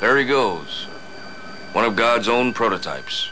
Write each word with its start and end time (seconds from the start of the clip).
There 0.00 0.16
he 0.16 0.24
goes. 0.24 0.84
One 1.74 1.84
of 1.84 1.94
God's 1.94 2.26
own 2.26 2.54
prototypes. 2.54 3.28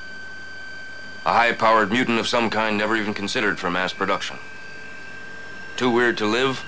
A 1.25 1.33
high-powered 1.33 1.91
mutant 1.91 2.21
of 2.21 2.29
some 2.29 2.51
kind 2.51 2.77
never 2.77 2.95
even 2.95 3.15
considered 3.15 3.59
for 3.59 3.71
mass 3.71 3.95
production. 3.95 4.37
Too 5.79 5.91
weird 5.91 6.19
to 6.19 6.27
live, 6.27 6.63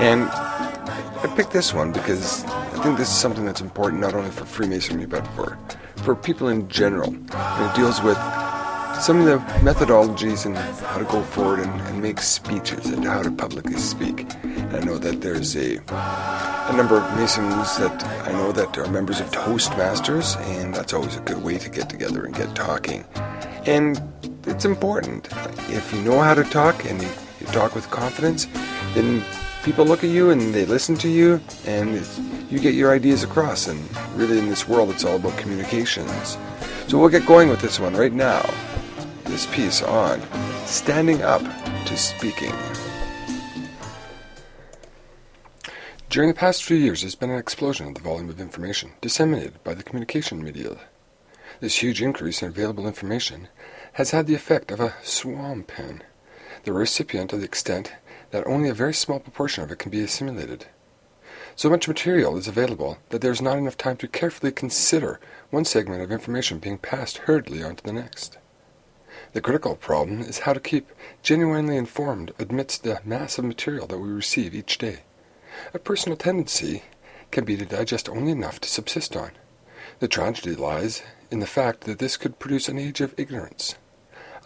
And 0.00 0.24
I 0.30 1.32
picked 1.36 1.52
this 1.52 1.72
one 1.72 1.92
because 1.92 2.44
I 2.44 2.82
think 2.82 2.98
this 2.98 3.08
is 3.08 3.16
something 3.16 3.44
that's 3.44 3.60
important 3.60 4.00
not 4.00 4.14
only 4.14 4.30
for 4.30 4.44
Freemasonry 4.44 5.06
but 5.06 5.26
for, 5.28 5.58
for 5.96 6.14
people 6.14 6.48
in 6.48 6.68
general. 6.68 7.08
And 7.12 7.70
it 7.70 7.76
deals 7.76 8.02
with 8.02 8.18
some 9.00 9.20
of 9.20 9.26
the 9.26 9.38
methodologies 9.64 10.46
and 10.46 10.56
how 10.56 10.98
to 10.98 11.04
go 11.04 11.22
forward 11.22 11.60
and, 11.60 11.80
and 11.82 12.00
make 12.00 12.20
speeches 12.20 12.86
and 12.86 13.04
how 13.04 13.22
to 13.22 13.30
publicly 13.30 13.76
speak. 13.76 14.26
And 14.42 14.76
I 14.76 14.80
know 14.80 14.98
that 14.98 15.20
there's 15.20 15.56
a 15.56 15.80
a 16.68 16.76
number 16.76 16.96
of 16.96 17.02
Masons 17.16 17.76
that 17.78 18.04
I 18.26 18.32
know 18.32 18.52
that 18.52 18.78
are 18.78 18.86
members 18.86 19.20
of 19.20 19.30
Toastmasters, 19.30 20.36
and 20.58 20.72
that's 20.72 20.92
always 20.92 21.16
a 21.16 21.20
good 21.20 21.42
way 21.42 21.58
to 21.58 21.68
get 21.68 21.90
together 21.90 22.24
and 22.24 22.34
get 22.34 22.54
talking. 22.54 23.04
And 23.66 24.00
it's 24.46 24.64
important. 24.64 25.28
If 25.70 25.92
you 25.92 26.00
know 26.02 26.20
how 26.20 26.34
to 26.34 26.44
talk 26.44 26.84
and 26.84 27.00
you, 27.00 27.08
you 27.40 27.46
talk 27.46 27.74
with 27.74 27.90
confidence, 27.90 28.46
then 28.94 29.24
people 29.62 29.84
look 29.84 30.04
at 30.04 30.10
you 30.10 30.30
and 30.30 30.54
they 30.54 30.64
listen 30.64 30.96
to 30.96 31.08
you, 31.08 31.40
and 31.66 32.06
you 32.50 32.58
get 32.58 32.74
your 32.74 32.92
ideas 32.92 33.22
across. 33.22 33.68
And 33.68 33.80
really, 34.16 34.38
in 34.38 34.48
this 34.48 34.68
world, 34.68 34.90
it's 34.90 35.04
all 35.04 35.16
about 35.16 35.38
communications. 35.38 36.36
So 36.88 36.98
we'll 36.98 37.08
get 37.08 37.26
going 37.26 37.48
with 37.48 37.60
this 37.60 37.80
one 37.80 37.94
right 37.94 38.12
now. 38.12 38.42
This 39.24 39.46
piece 39.46 39.82
on 39.82 40.20
standing 40.66 41.22
up 41.22 41.42
to 41.86 41.96
speaking. 41.96 42.54
During 46.10 46.28
the 46.28 46.34
past 46.34 46.62
few 46.62 46.76
years, 46.76 47.00
there's 47.00 47.14
been 47.14 47.30
an 47.30 47.38
explosion 47.38 47.86
of 47.86 47.94
the 47.94 48.02
volume 48.02 48.28
of 48.28 48.38
information 48.38 48.92
disseminated 49.00 49.64
by 49.64 49.72
the 49.72 49.82
communication 49.82 50.44
media. 50.44 50.76
This 51.60 51.82
huge 51.82 52.02
increase 52.02 52.42
in 52.42 52.48
available 52.48 52.86
information 52.86 53.48
has 53.94 54.10
had 54.10 54.26
the 54.26 54.34
effect 54.34 54.70
of 54.70 54.80
a 54.80 54.94
swarm 55.02 55.62
pen, 55.62 56.02
the 56.64 56.72
recipient 56.72 57.32
of 57.32 57.40
the 57.40 57.44
extent 57.44 57.92
that 58.30 58.46
only 58.46 58.68
a 58.68 58.74
very 58.74 58.94
small 58.94 59.20
proportion 59.20 59.62
of 59.62 59.70
it 59.70 59.78
can 59.78 59.90
be 59.90 60.02
assimilated. 60.02 60.66
So 61.54 61.68
much 61.68 61.86
material 61.86 62.38
is 62.38 62.48
available 62.48 62.98
that 63.10 63.20
there 63.20 63.32
is 63.32 63.42
not 63.42 63.58
enough 63.58 63.76
time 63.76 63.98
to 63.98 64.08
carefully 64.08 64.52
consider 64.52 65.20
one 65.50 65.66
segment 65.66 66.00
of 66.00 66.10
information 66.10 66.58
being 66.58 66.78
passed 66.78 67.18
hurriedly 67.18 67.62
on 67.62 67.76
to 67.76 67.84
the 67.84 67.92
next. 67.92 68.38
The 69.34 69.42
critical 69.42 69.76
problem 69.76 70.20
is 70.20 70.40
how 70.40 70.54
to 70.54 70.60
keep 70.60 70.90
genuinely 71.22 71.76
informed 71.76 72.32
amidst 72.38 72.82
the 72.82 73.00
mass 73.04 73.36
of 73.36 73.44
material 73.44 73.86
that 73.88 73.98
we 73.98 74.08
receive 74.08 74.54
each 74.54 74.78
day. 74.78 75.00
A 75.74 75.78
personal 75.78 76.16
tendency 76.16 76.84
can 77.30 77.44
be 77.44 77.56
to 77.58 77.66
digest 77.66 78.08
only 78.08 78.32
enough 78.32 78.58
to 78.60 78.68
subsist 78.68 79.14
on. 79.14 79.32
The 79.98 80.08
tragedy 80.08 80.54
lies 80.54 81.02
in 81.30 81.40
the 81.40 81.46
fact 81.46 81.82
that 81.82 81.98
this 81.98 82.16
could 82.16 82.38
produce 82.38 82.68
an 82.68 82.78
age 82.78 83.00
of 83.02 83.14
ignorance. 83.18 83.74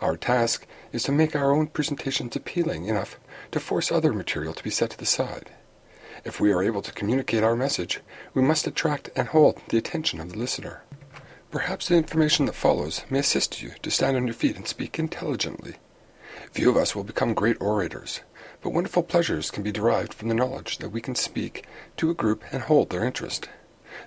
Our 0.01 0.17
task 0.17 0.67
is 0.93 1.05
to 1.05 1.13
make 1.13 1.35
our 1.35 1.53
own 1.53 1.69
presentations 1.69 2.37
appealing 2.37 2.85
enough 2.87 3.19
to 3.53 3.61
force 3.61 3.91
other 3.91 4.13
material 4.13 4.53
to 4.53 4.63
be 4.63 4.71
set 4.71 4.91
to 4.91 4.99
the 4.99 5.07
side. 5.07 5.51
If 6.25 6.41
we 6.41 6.53
are 6.53 6.63
able 6.63 6.83
to 6.83 6.93
communicate 6.93 7.43
our 7.43 7.57
message, 7.57 8.01
we 8.35 8.43
must 8.43 8.67
attract 8.67 9.11
and 9.17 9.29
hold 9.29 9.61
the 9.69 9.79
attention 9.79 10.21
of 10.21 10.33
the 10.33 10.39
listener. 10.39 10.83
Perhaps 11.51 11.89
the 11.89 11.97
information 11.97 12.45
that 12.47 12.55
follows 12.55 13.05
may 13.09 13.21
assist 13.21 13.63
you 13.63 13.73
to 13.83 13.91
stand 13.91 14.17
on 14.17 14.27
your 14.27 14.35
feet 14.35 14.57
and 14.57 14.67
speak 14.67 14.99
intelligently. 14.99 15.77
Few 16.51 16.69
of 16.69 16.77
us 16.77 16.95
will 16.95 17.05
become 17.05 17.33
great 17.33 17.57
orators, 17.61 18.21
but 18.61 18.73
wonderful 18.73 19.03
pleasures 19.03 19.51
can 19.51 19.63
be 19.63 19.73
derived 19.73 20.13
from 20.13 20.29
the 20.29 20.35
knowledge 20.35 20.79
that 20.79 20.91
we 20.91 21.01
can 21.01 21.15
speak 21.15 21.65
to 21.97 22.11
a 22.11 22.15
group 22.15 22.43
and 22.53 22.63
hold 22.63 22.91
their 22.91 23.05
interest. 23.05 23.49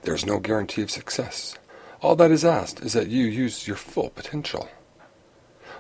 There 0.03 0.13
is 0.13 0.25
no 0.25 0.39
guarantee 0.39 0.83
of 0.83 0.91
success. 0.91 1.57
All 2.01 2.15
that 2.17 2.31
is 2.31 2.45
asked 2.45 2.81
is 2.81 2.93
that 2.93 3.07
you 3.07 3.25
use 3.25 3.67
your 3.67 3.77
full 3.77 4.09
potential. 4.09 4.69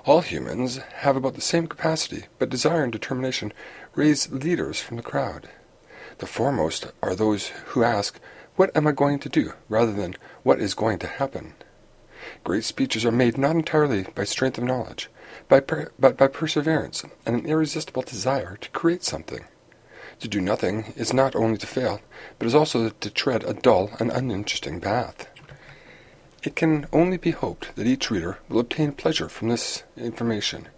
All 0.05 0.21
humans 0.21 0.77
have 0.77 1.15
about 1.15 1.35
the 1.35 1.41
same 1.41 1.67
capacity, 1.67 2.25
but 2.37 2.49
desire 2.49 2.83
and 2.83 2.91
determination 2.91 3.53
raise 3.95 4.31
leaders 4.31 4.79
from 4.79 4.97
the 4.97 5.03
crowd. 5.03 5.49
The 6.19 6.25
foremost 6.25 6.91
are 7.01 7.15
those 7.15 7.47
who 7.67 7.83
ask, 7.83 8.19
What 8.55 8.75
am 8.75 8.87
I 8.87 8.91
going 8.91 9.19
to 9.19 9.29
do? 9.29 9.53
rather 9.67 9.93
than 9.93 10.15
What 10.43 10.59
is 10.59 10.73
going 10.73 10.99
to 10.99 11.07
happen? 11.07 11.53
Great 12.43 12.63
speeches 12.63 13.05
are 13.05 13.11
made 13.11 13.37
not 13.37 13.55
entirely 13.55 14.03
by 14.15 14.23
strength 14.23 14.57
of 14.57 14.63
knowledge, 14.63 15.09
by 15.47 15.59
per- 15.59 15.91
but 15.97 16.17
by 16.17 16.27
perseverance 16.27 17.03
and 17.25 17.35
an 17.35 17.45
irresistible 17.45 18.01
desire 18.01 18.57
to 18.57 18.69
create 18.71 19.03
something. 19.03 19.45
To 20.19 20.27
do 20.27 20.41
nothing 20.41 20.93
is 20.97 21.13
not 21.13 21.35
only 21.35 21.57
to 21.57 21.67
fail, 21.67 22.01
but 22.37 22.45
is 22.45 22.55
also 22.55 22.89
to 22.89 23.09
tread 23.09 23.43
a 23.45 23.53
dull 23.53 23.91
and 23.99 24.11
uninteresting 24.11 24.81
path. 24.81 25.28
It 26.41 26.55
can 26.55 26.87
only 26.93 27.17
be 27.17 27.31
hoped 27.31 27.75
that 27.75 27.85
each 27.85 28.09
reader 28.09 28.39
will 28.47 28.59
obtain 28.59 28.93
pleasure 28.93 29.27
from 29.27 29.49
this 29.49 29.83
information, 29.97 30.69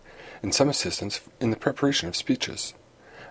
and 0.41 0.55
some 0.55 0.69
assistance 0.69 1.21
in 1.39 1.51
the 1.51 1.55
preparation 1.55 2.07
of 2.07 2.15
speeches. 2.15 2.73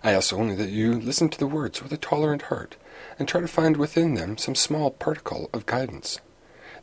I 0.05 0.13
ask 0.13 0.33
only 0.33 0.55
that 0.55 0.71
you 0.71 0.93
listen 0.93 1.29
to 1.31 1.39
the 1.39 1.49
words 1.49 1.83
with 1.83 1.93
a 1.93 1.97
tolerant 1.97 2.43
heart, 2.43 2.77
and 3.19 3.27
try 3.27 3.41
to 3.41 3.49
find 3.49 3.77
within 3.77 4.15
them 4.15 4.39
some 4.39 4.55
small 4.55 4.93
particle 4.93 5.51
of 5.53 5.67
guidance. 5.67 6.21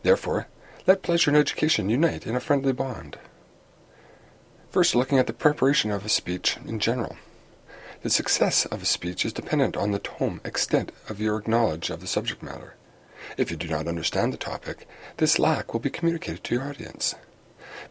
Therefore, 0.03 0.47
let 0.85 1.01
pleasure 1.01 1.31
and 1.31 1.37
education 1.37 1.89
unite 1.89 2.27
in 2.27 2.35
a 2.35 2.41
friendly 2.41 2.73
bond. 2.73 3.17
First, 4.69 4.95
looking 4.95 5.17
at 5.17 5.27
the 5.27 5.33
preparation 5.33 5.91
of 5.91 6.05
a 6.05 6.09
speech 6.09 6.57
in 6.65 6.79
general. 6.79 7.15
The 8.03 8.09
success 8.09 8.65
of 8.65 8.81
a 8.81 8.85
speech 8.85 9.25
is 9.25 9.33
dependent 9.33 9.77
on 9.77 9.91
the 9.91 9.99
tome 9.99 10.41
extent 10.43 10.91
of 11.07 11.21
your 11.21 11.41
knowledge 11.47 11.89
of 11.89 12.01
the 12.01 12.07
subject 12.07 12.43
matter. 12.43 12.75
If 13.35 13.51
you 13.51 13.57
do 13.57 13.67
not 13.67 13.87
understand 13.87 14.31
the 14.31 14.37
topic, 14.37 14.87
this 15.17 15.39
lack 15.39 15.73
will 15.73 15.79
be 15.79 15.89
communicated 15.89 16.43
to 16.45 16.55
your 16.55 16.69
audience. 16.69 17.15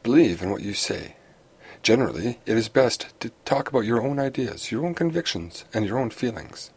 Believe 0.02 0.42
in 0.42 0.50
what 0.50 0.62
you 0.62 0.72
say. 0.72 1.16
Generally, 1.82 2.40
it 2.46 2.56
is 2.56 2.68
best 2.68 3.18
to 3.20 3.30
talk 3.44 3.68
about 3.68 3.84
your 3.84 4.02
own 4.02 4.18
ideas, 4.18 4.70
your 4.72 4.84
own 4.84 4.94
convictions, 4.94 5.64
and 5.74 5.84
your 5.84 5.98
own 5.98 6.10
feelings. 6.10 6.70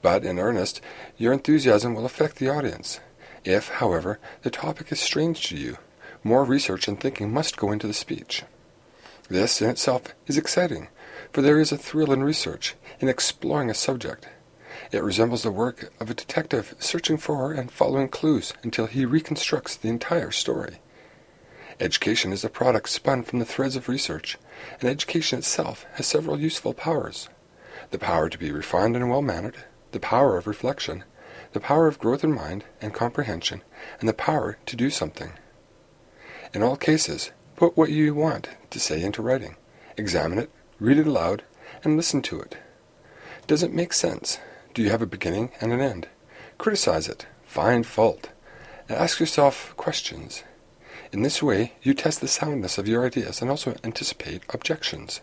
But 0.00 0.24
in 0.24 0.38
earnest, 0.38 0.80
your 1.16 1.32
enthusiasm 1.32 1.94
will 1.94 2.06
affect 2.06 2.36
the 2.36 2.48
audience. 2.48 3.00
If, 3.44 3.68
however, 3.68 4.18
the 4.42 4.50
topic 4.50 4.92
is 4.92 5.00
strange 5.00 5.48
to 5.48 5.56
you, 5.56 5.78
more 6.22 6.44
research 6.44 6.88
and 6.88 6.98
thinking 6.98 7.32
must 7.32 7.56
go 7.56 7.72
into 7.72 7.86
the 7.86 7.94
speech. 7.94 8.44
This 9.28 9.60
in 9.60 9.68
itself 9.68 10.14
is 10.26 10.38
exciting, 10.38 10.88
for 11.32 11.42
there 11.42 11.60
is 11.60 11.72
a 11.72 11.76
thrill 11.76 12.12
in 12.12 12.22
research, 12.22 12.74
in 13.00 13.08
exploring 13.08 13.70
a 13.70 13.74
subject. 13.74 14.28
It 14.90 15.02
resembles 15.02 15.42
the 15.42 15.50
work 15.50 15.92
of 16.00 16.08
a 16.08 16.14
detective 16.14 16.74
searching 16.78 17.18
for 17.18 17.52
and 17.52 17.70
following 17.70 18.08
clues 18.08 18.54
until 18.62 18.86
he 18.86 19.04
reconstructs 19.04 19.76
the 19.76 19.88
entire 19.88 20.30
story. 20.30 20.78
Education 21.78 22.32
is 22.32 22.42
a 22.42 22.48
product 22.48 22.88
spun 22.88 23.22
from 23.22 23.38
the 23.38 23.44
threads 23.44 23.76
of 23.76 23.88
research, 23.88 24.38
and 24.80 24.88
education 24.88 25.38
itself 25.38 25.84
has 25.94 26.06
several 26.06 26.40
useful 26.40 26.74
powers 26.74 27.28
the 27.90 27.98
power 27.98 28.28
to 28.28 28.38
be 28.38 28.50
refined 28.50 28.96
and 28.96 29.08
well 29.08 29.22
mannered, 29.22 29.56
the 29.92 30.00
power 30.00 30.36
of 30.36 30.46
reflection, 30.46 31.04
the 31.52 31.60
power 31.60 31.86
of 31.86 31.98
growth 31.98 32.24
in 32.24 32.32
mind 32.32 32.64
and 32.80 32.92
comprehension, 32.92 33.62
and 34.00 34.08
the 34.08 34.14
power 34.14 34.58
to 34.66 34.76
do 34.76 34.90
something. 34.90 35.32
In 36.52 36.62
all 36.62 36.76
cases, 36.76 37.30
put 37.56 37.76
what 37.76 37.90
you 37.90 38.14
want 38.14 38.50
to 38.70 38.80
say 38.80 39.02
into 39.02 39.22
writing, 39.22 39.56
examine 39.96 40.38
it, 40.38 40.50
read 40.78 40.98
it 40.98 41.06
aloud, 41.06 41.44
and 41.84 41.96
listen 41.96 42.20
to 42.22 42.40
it. 42.40 42.56
Does 43.46 43.62
it 43.62 43.72
make 43.72 43.92
sense? 43.92 44.38
Do 44.74 44.82
you 44.82 44.90
have 44.90 45.02
a 45.02 45.06
beginning 45.06 45.50
and 45.60 45.72
an 45.72 45.80
end? 45.80 46.08
Criticize 46.56 47.08
it, 47.08 47.26
find 47.44 47.86
fault, 47.86 48.30
and 48.88 48.98
ask 48.98 49.20
yourself 49.20 49.74
questions. 49.76 50.44
In 51.12 51.22
this 51.22 51.42
way, 51.42 51.74
you 51.82 51.94
test 51.94 52.20
the 52.20 52.28
soundness 52.28 52.78
of 52.78 52.86
your 52.86 53.04
ideas 53.06 53.40
and 53.40 53.50
also 53.50 53.76
anticipate 53.82 54.42
objections. 54.50 55.20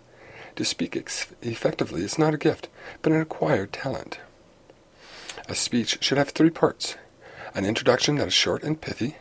To 0.56 0.66
speak 0.66 0.96
ex- 0.96 1.28
effectively 1.42 2.02
is 2.02 2.18
not 2.18 2.34
a 2.34 2.38
gift, 2.38 2.70
but 3.02 3.12
an 3.12 3.22
acquired 3.22 3.72
talent. 3.72 4.20
A 5.48 5.56
speech 5.56 6.00
should 6.02 6.18
have 6.18 6.30
three 6.30 6.50
parts 6.50 6.96
an 7.54 7.66
introduction 7.66 8.16
that 8.16 8.28
is 8.28 8.34
short 8.34 8.64
and 8.64 8.82
pithy, 8.82 9.16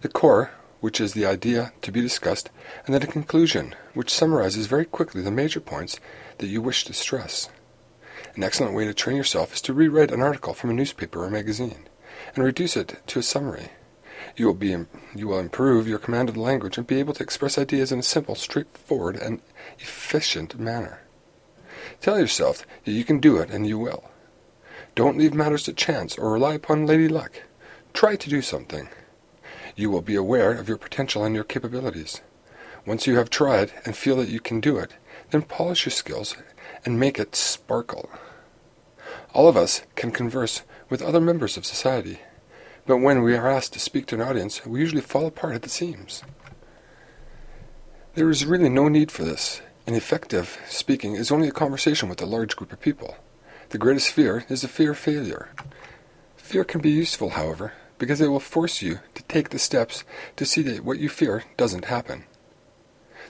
the 0.00 0.08
core, 0.08 0.50
which 0.80 1.00
is 1.00 1.12
the 1.12 1.26
idea 1.26 1.72
to 1.82 1.92
be 1.92 2.00
discussed, 2.00 2.48
and 2.86 2.94
then 2.94 3.02
a 3.02 3.06
conclusion, 3.06 3.74
which 3.92 4.12
summarizes 4.12 4.66
very 4.66 4.86
quickly 4.86 5.20
the 5.20 5.30
major 5.30 5.60
points 5.60 6.00
that 6.38 6.46
you 6.46 6.62
wish 6.62 6.84
to 6.84 6.94
stress. 6.94 7.50
An 8.36 8.42
excellent 8.42 8.74
way 8.74 8.84
to 8.84 8.94
train 8.94 9.16
yourself 9.16 9.54
is 9.54 9.60
to 9.62 9.72
rewrite 9.72 10.10
an 10.10 10.20
article 10.20 10.54
from 10.54 10.70
a 10.70 10.74
newspaper 10.74 11.24
or 11.24 11.30
magazine 11.30 11.86
and 12.34 12.44
reduce 12.44 12.76
it 12.76 13.00
to 13.06 13.20
a 13.20 13.22
summary. 13.22 13.68
You 14.36 14.46
will, 14.46 14.54
be, 14.54 14.76
you 15.14 15.28
will 15.28 15.38
improve 15.38 15.86
your 15.86 16.00
command 16.00 16.28
of 16.28 16.34
the 16.34 16.40
language 16.40 16.76
and 16.76 16.86
be 16.86 16.98
able 16.98 17.14
to 17.14 17.22
express 17.22 17.58
ideas 17.58 17.92
in 17.92 18.00
a 18.00 18.02
simple, 18.02 18.34
straightforward, 18.34 19.14
and 19.16 19.40
efficient 19.78 20.58
manner. 20.58 21.02
Tell 22.00 22.18
yourself 22.18 22.66
that 22.84 22.90
you 22.90 23.04
can 23.04 23.20
do 23.20 23.36
it 23.36 23.50
and 23.50 23.68
you 23.68 23.78
will. 23.78 24.10
Don't 24.96 25.18
leave 25.18 25.34
matters 25.34 25.62
to 25.64 25.72
chance 25.72 26.18
or 26.18 26.32
rely 26.32 26.54
upon 26.54 26.86
lady 26.86 27.06
luck. 27.06 27.42
Try 27.92 28.16
to 28.16 28.30
do 28.30 28.42
something. 28.42 28.88
You 29.76 29.90
will 29.90 30.02
be 30.02 30.16
aware 30.16 30.52
of 30.52 30.68
your 30.68 30.78
potential 30.78 31.22
and 31.24 31.36
your 31.36 31.44
capabilities. 31.44 32.20
Once 32.84 33.06
you 33.06 33.16
have 33.16 33.30
tried 33.30 33.72
and 33.84 33.96
feel 33.96 34.16
that 34.16 34.28
you 34.28 34.40
can 34.40 34.60
do 34.60 34.76
it, 34.78 34.92
then 35.30 35.42
polish 35.42 35.86
your 35.86 35.92
skills 35.92 36.36
and 36.84 36.98
make 36.98 37.18
it 37.18 37.34
sparkle. 37.34 38.10
All 39.32 39.48
of 39.48 39.56
us 39.56 39.82
can 39.96 40.10
converse 40.10 40.62
with 40.88 41.02
other 41.02 41.20
members 41.20 41.56
of 41.56 41.66
society, 41.66 42.20
but 42.86 42.98
when 42.98 43.22
we 43.22 43.36
are 43.36 43.48
asked 43.48 43.72
to 43.72 43.80
speak 43.80 44.06
to 44.06 44.14
an 44.14 44.20
audience, 44.20 44.64
we 44.66 44.80
usually 44.80 45.00
fall 45.00 45.26
apart 45.26 45.54
at 45.54 45.62
the 45.62 45.68
seams. 45.68 46.22
There 48.14 48.30
is 48.30 48.46
really 48.46 48.68
no 48.68 48.88
need 48.88 49.10
for 49.10 49.24
this, 49.24 49.60
and 49.86 49.96
effective 49.96 50.58
speaking 50.68 51.14
is 51.14 51.32
only 51.32 51.48
a 51.48 51.52
conversation 51.52 52.08
with 52.08 52.22
a 52.22 52.26
large 52.26 52.54
group 52.56 52.72
of 52.72 52.80
people. 52.80 53.16
The 53.70 53.78
greatest 53.78 54.12
fear 54.12 54.44
is 54.48 54.62
the 54.62 54.68
fear 54.68 54.92
of 54.92 54.98
failure. 54.98 55.48
Fear 56.36 56.64
can 56.64 56.80
be 56.80 56.90
useful, 56.90 57.30
however, 57.30 57.72
because 57.98 58.20
it 58.20 58.28
will 58.28 58.38
force 58.38 58.82
you 58.82 59.00
to 59.14 59.22
take 59.24 59.48
the 59.48 59.58
steps 59.58 60.04
to 60.36 60.44
see 60.44 60.62
that 60.62 60.84
what 60.84 60.98
you 60.98 61.08
fear 61.08 61.44
doesn't 61.56 61.86
happen. 61.86 62.24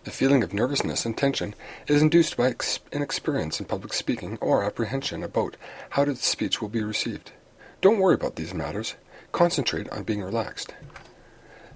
The 0.05 0.11
feeling 0.11 0.43
of 0.43 0.53
nervousness 0.53 1.07
and 1.07 1.17
tension 1.17 1.55
is 1.87 2.03
induced 2.03 2.37
by 2.37 2.55
inexperience 2.93 3.59
in 3.59 3.65
public 3.65 3.95
speaking 3.95 4.37
or 4.43 4.63
apprehension 4.63 5.23
about 5.23 5.57
how 5.91 6.05
the 6.05 6.15
speech 6.15 6.61
will 6.61 6.69
be 6.69 6.85
received. 6.85 7.33
Don't 7.81 7.99
worry 7.99 8.15
about 8.15 8.37
these 8.37 8.53
matters. 8.53 8.97
Concentrate 9.33 9.89
on 9.89 10.03
being 10.03 10.23
relaxed. 10.23 10.75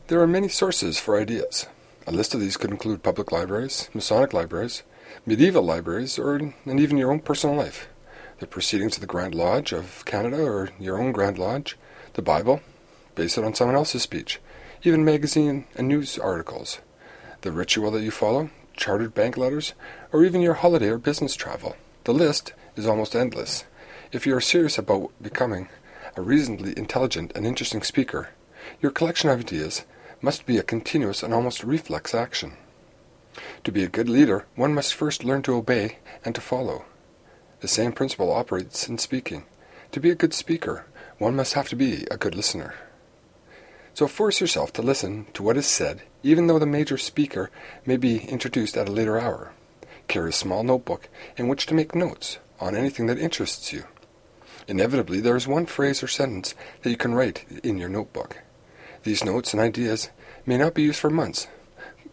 There 0.08 0.20
are 0.20 0.26
many 0.26 0.48
sources 0.48 0.98
for 0.98 1.18
ideas. 1.18 1.68
A 2.06 2.12
list 2.12 2.34
of 2.34 2.40
these 2.40 2.58
could 2.58 2.70
include 2.70 3.02
public 3.02 3.32
libraries, 3.32 3.88
Masonic 3.94 4.34
libraries, 4.34 4.82
medieval 5.24 5.62
libraries, 5.62 6.18
or 6.18 6.34
and 6.36 6.54
even 6.66 6.98
your 6.98 7.10
own 7.10 7.20
personal 7.20 7.56
life. 7.56 7.88
The 8.40 8.46
proceedings 8.46 8.96
of 8.96 9.00
the 9.00 9.06
Grand 9.06 9.34
Lodge 9.34 9.72
of 9.72 10.04
Canada 10.04 10.42
or 10.42 10.68
your 10.78 10.98
own 10.98 11.12
Grand 11.12 11.38
Lodge, 11.38 11.78
the 12.12 12.22
Bible, 12.22 12.60
base 13.14 13.38
it 13.38 13.44
on 13.44 13.54
someone 13.54 13.76
else's 13.76 14.02
speech, 14.02 14.38
even 14.82 15.02
magazine 15.02 15.64
and 15.74 15.88
news 15.88 16.18
articles, 16.18 16.80
the 17.42 17.52
ritual 17.52 17.90
that 17.92 18.02
you 18.02 18.10
follow, 18.10 18.50
chartered 18.76 19.14
bank 19.14 19.36
letters, 19.36 19.74
or 20.12 20.24
even 20.24 20.40
your 20.40 20.54
holiday 20.54 20.88
or 20.88 20.98
business 20.98 21.34
travel. 21.34 21.76
The 22.04 22.14
list 22.14 22.52
is 22.76 22.86
almost 22.86 23.14
endless. 23.14 23.64
If 24.12 24.26
you 24.26 24.34
are 24.36 24.40
serious 24.40 24.78
about 24.78 25.10
becoming 25.20 25.68
a 26.16 26.22
reasonably 26.22 26.76
intelligent 26.76 27.32
and 27.34 27.46
interesting 27.46 27.82
speaker, 27.82 28.30
your 28.80 28.90
collection 28.90 29.30
of 29.30 29.40
ideas 29.40 29.84
must 30.20 30.46
be 30.46 30.58
a 30.58 30.62
continuous 30.62 31.22
and 31.22 31.32
almost 31.32 31.62
reflex 31.62 32.14
action. 32.14 32.54
To 33.64 33.72
be 33.72 33.84
a 33.84 33.88
good 33.88 34.08
leader, 34.08 34.46
one 34.56 34.74
must 34.74 34.94
first 34.94 35.24
learn 35.24 35.42
to 35.42 35.54
obey 35.54 35.98
and 36.24 36.34
to 36.34 36.40
follow. 36.40 36.84
The 37.60 37.68
same 37.68 37.92
principle 37.92 38.32
operates 38.32 38.88
in 38.88 38.98
speaking. 38.98 39.44
To 39.92 40.00
be 40.00 40.10
a 40.10 40.16
good 40.16 40.34
speaker, 40.34 40.86
one 41.18 41.36
must 41.36 41.54
have 41.54 41.68
to 41.68 41.76
be 41.76 42.06
a 42.10 42.16
good 42.16 42.34
listener. 42.34 42.74
So 43.98 44.06
force 44.06 44.40
yourself 44.40 44.72
to 44.74 44.80
listen 44.80 45.26
to 45.34 45.42
what 45.42 45.56
is 45.56 45.66
said, 45.66 46.02
even 46.22 46.46
though 46.46 46.60
the 46.60 46.66
major 46.66 46.96
speaker 46.96 47.50
may 47.84 47.96
be 47.96 48.20
introduced 48.20 48.76
at 48.76 48.88
a 48.88 48.92
later 48.92 49.18
hour. 49.18 49.50
Carry 50.06 50.30
a 50.30 50.32
small 50.32 50.62
notebook 50.62 51.08
in 51.36 51.48
which 51.48 51.66
to 51.66 51.74
make 51.74 51.96
notes 51.96 52.38
on 52.60 52.76
anything 52.76 53.06
that 53.06 53.18
interests 53.18 53.72
you. 53.72 53.86
Inevitably, 54.68 55.18
there 55.18 55.34
is 55.34 55.48
one 55.48 55.66
phrase 55.66 56.00
or 56.00 56.06
sentence 56.06 56.54
that 56.82 56.90
you 56.90 56.96
can 56.96 57.12
write 57.12 57.44
in 57.64 57.76
your 57.76 57.88
notebook. 57.88 58.38
These 59.02 59.24
notes 59.24 59.52
and 59.52 59.60
ideas 59.60 60.10
may 60.46 60.58
not 60.58 60.74
be 60.74 60.82
used 60.82 61.00
for 61.00 61.10
months, 61.10 61.48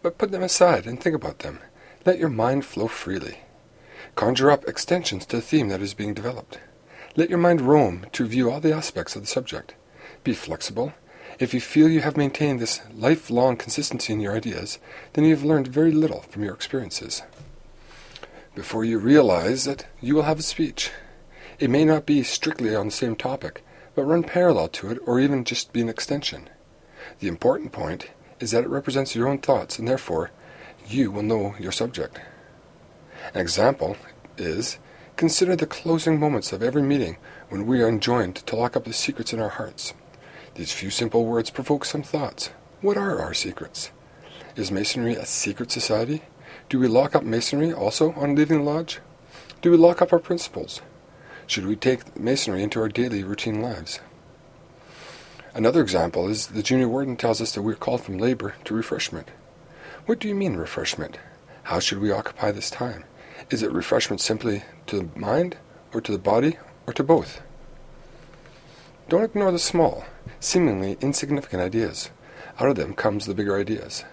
but 0.02 0.18
put 0.18 0.32
them 0.32 0.42
aside 0.42 0.86
and 0.86 1.00
think 1.00 1.14
about 1.14 1.38
them. 1.38 1.60
Let 2.04 2.18
your 2.18 2.30
mind 2.30 2.64
flow 2.64 2.88
freely. 2.88 3.42
Conjure 4.16 4.50
up 4.50 4.64
extensions 4.64 5.24
to 5.26 5.36
the 5.36 5.40
theme 5.40 5.68
that 5.68 5.82
is 5.82 5.94
being 5.94 6.14
developed. 6.14 6.58
Let 7.14 7.30
your 7.30 7.38
mind 7.38 7.60
roam 7.60 8.06
to 8.10 8.26
view 8.26 8.50
all 8.50 8.58
the 8.58 8.74
aspects 8.74 9.14
of 9.14 9.22
the 9.22 9.28
subject. 9.28 9.76
Be 10.24 10.34
flexible 10.34 10.92
if 11.38 11.52
you 11.52 11.60
feel 11.60 11.88
you 11.88 12.00
have 12.00 12.16
maintained 12.16 12.60
this 12.60 12.80
lifelong 12.94 13.56
consistency 13.56 14.12
in 14.12 14.20
your 14.20 14.34
ideas, 14.34 14.78
then 15.12 15.24
you 15.24 15.34
have 15.34 15.44
learned 15.44 15.68
very 15.68 15.92
little 15.92 16.22
from 16.22 16.42
your 16.42 16.54
experiences. 16.54 17.22
Before 18.54 18.84
you 18.84 18.98
realize 18.98 19.66
it, 19.66 19.86
you 20.00 20.14
will 20.14 20.22
have 20.22 20.38
a 20.38 20.42
speech. 20.42 20.90
It 21.58 21.68
may 21.68 21.84
not 21.84 22.06
be 22.06 22.22
strictly 22.22 22.74
on 22.74 22.86
the 22.86 22.92
same 22.92 23.16
topic, 23.16 23.62
but 23.94 24.04
run 24.04 24.22
parallel 24.22 24.68
to 24.68 24.90
it 24.90 24.98
or 25.04 25.20
even 25.20 25.44
just 25.44 25.72
be 25.72 25.82
an 25.82 25.90
extension. 25.90 26.48
The 27.20 27.28
important 27.28 27.72
point 27.72 28.10
is 28.40 28.50
that 28.52 28.64
it 28.64 28.70
represents 28.70 29.14
your 29.14 29.28
own 29.28 29.38
thoughts 29.38 29.78
and 29.78 29.86
therefore 29.86 30.30
you 30.88 31.10
will 31.10 31.22
know 31.22 31.54
your 31.58 31.72
subject. 31.72 32.18
An 33.34 33.40
example 33.40 33.96
is 34.38 34.78
consider 35.16 35.56
the 35.56 35.66
closing 35.66 36.18
moments 36.18 36.52
of 36.52 36.62
every 36.62 36.82
meeting 36.82 37.16
when 37.48 37.66
we 37.66 37.82
are 37.82 37.88
enjoined 37.88 38.36
to 38.36 38.56
lock 38.56 38.76
up 38.76 38.84
the 38.84 38.92
secrets 38.92 39.32
in 39.32 39.40
our 39.40 39.48
hearts. 39.48 39.94
These 40.56 40.72
few 40.72 40.88
simple 40.88 41.26
words 41.26 41.50
provoke 41.50 41.84
some 41.84 42.02
thoughts. 42.02 42.48
What 42.80 42.96
are 42.96 43.20
our 43.20 43.34
secrets? 43.34 43.90
Is 44.56 44.70
Masonry 44.70 45.14
a 45.14 45.26
secret 45.26 45.70
society? 45.70 46.22
Do 46.70 46.78
we 46.78 46.88
lock 46.88 47.14
up 47.14 47.22
Masonry 47.22 47.74
also 47.74 48.12
on 48.12 48.34
leaving 48.34 48.58
the 48.58 48.64
lodge? 48.64 49.00
Do 49.60 49.70
we 49.70 49.76
lock 49.76 50.00
up 50.00 50.14
our 50.14 50.18
principles? 50.18 50.80
Should 51.46 51.66
we 51.66 51.76
take 51.76 52.18
Masonry 52.18 52.62
into 52.62 52.80
our 52.80 52.88
daily 52.88 53.22
routine 53.22 53.60
lives? 53.60 54.00
Another 55.54 55.82
example 55.82 56.26
is 56.26 56.46
the 56.46 56.62
junior 56.62 56.88
warden 56.88 57.16
tells 57.16 57.42
us 57.42 57.52
that 57.52 57.60
we 57.60 57.74
are 57.74 57.76
called 57.76 58.00
from 58.00 58.16
labor 58.16 58.54
to 58.64 58.74
refreshment. 58.74 59.30
What 60.06 60.18
do 60.20 60.26
you 60.26 60.34
mean, 60.34 60.56
refreshment? 60.56 61.18
How 61.64 61.80
should 61.80 61.98
we 61.98 62.10
occupy 62.10 62.50
this 62.50 62.70
time? 62.70 63.04
Is 63.50 63.62
it 63.62 63.72
refreshment 63.72 64.22
simply 64.22 64.62
to 64.86 65.00
the 65.00 65.18
mind, 65.18 65.58
or 65.92 66.00
to 66.00 66.12
the 66.12 66.18
body, 66.18 66.56
or 66.86 66.94
to 66.94 67.02
both? 67.02 67.42
Don't 69.10 69.22
ignore 69.22 69.52
the 69.52 69.58
small, 69.58 70.06
seemingly 70.46 70.96
insignificant 71.00 71.60
ideas. 71.60 72.08
Out 72.60 72.68
of 72.68 72.76
them 72.76 72.94
comes 72.94 73.26
the 73.26 73.34
bigger 73.34 73.58
ideas. 73.58 74.04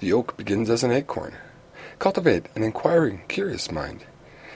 The 0.00 0.12
oak 0.12 0.36
begins 0.36 0.68
as 0.68 0.84
an 0.84 0.90
acorn. 0.90 1.36
Cultivate 1.98 2.46
an 2.54 2.62
inquiring, 2.62 3.22
curious 3.28 3.70
mind. 3.70 4.04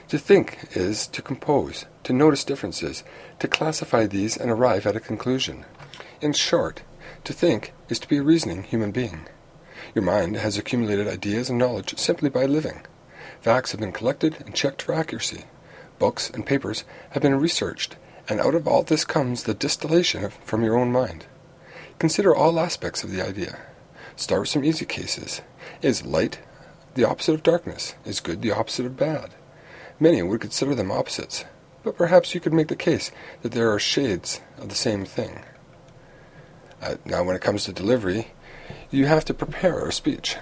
To 0.09 0.19
think 0.19 0.59
is 0.73 1.07
to 1.07 1.23
compose, 1.23 1.85
to 2.03 2.13
notice 2.13 2.43
differences, 2.43 3.03
to 3.39 3.47
classify 3.47 4.05
these 4.05 4.37
and 4.37 4.51
arrive 4.51 4.85
at 4.85 4.95
a 4.95 4.99
conclusion. 4.99 5.65
In 6.21 6.33
short, 6.33 6.83
to 7.23 7.33
think 7.33 7.73
is 7.89 7.97
to 7.99 8.07
be 8.07 8.17
a 8.17 8.23
reasoning 8.23 8.61
human 8.61 8.91
being. 8.91 9.27
Your 9.95 10.03
mind 10.03 10.35
has 10.35 10.59
accumulated 10.59 11.07
ideas 11.07 11.49
and 11.49 11.57
knowledge 11.57 11.97
simply 11.97 12.29
by 12.29 12.45
living. 12.45 12.85
Facts 13.41 13.71
have 13.71 13.79
been 13.79 13.91
collected 13.91 14.37
and 14.45 14.53
checked 14.53 14.83
for 14.83 14.93
accuracy. 14.93 15.45
Books 15.97 16.29
and 16.29 16.45
papers 16.45 16.83
have 17.11 17.23
been 17.23 17.39
researched 17.39 17.95
and 18.27 18.39
out 18.39 18.55
of 18.55 18.67
all 18.67 18.83
this 18.83 19.05
comes 19.05 19.43
the 19.43 19.53
distillation 19.53 20.29
from 20.43 20.63
your 20.63 20.77
own 20.77 20.91
mind. 20.91 21.25
Consider 21.99 22.35
all 22.35 22.59
aspects 22.59 23.03
of 23.03 23.11
the 23.11 23.25
idea. 23.25 23.57
Start 24.15 24.41
with 24.41 24.49
some 24.49 24.63
easy 24.63 24.85
cases. 24.85 25.41
Is 25.81 26.05
light 26.05 26.39
the 26.95 27.03
opposite 27.03 27.33
of 27.33 27.43
darkness? 27.43 27.95
Is 28.05 28.19
good 28.19 28.41
the 28.41 28.51
opposite 28.51 28.85
of 28.85 28.97
bad? 28.97 29.31
Many 29.99 30.21
would 30.21 30.41
consider 30.41 30.75
them 30.75 30.91
opposites, 30.91 31.45
but 31.83 31.97
perhaps 31.97 32.33
you 32.33 32.41
could 32.41 32.53
make 32.53 32.67
the 32.67 32.75
case 32.75 33.11
that 33.41 33.51
there 33.51 33.71
are 33.71 33.79
shades 33.79 34.41
of 34.57 34.69
the 34.69 34.75
same 34.75 35.05
thing. 35.05 35.43
Uh, 36.81 36.95
now, 37.05 37.23
when 37.23 37.35
it 37.35 37.41
comes 37.41 37.63
to 37.63 37.73
delivery, 37.73 38.27
you 38.91 39.05
have 39.05 39.25
to 39.25 39.33
prepare 39.33 39.87
a 39.87 39.93
speech, 39.93 40.37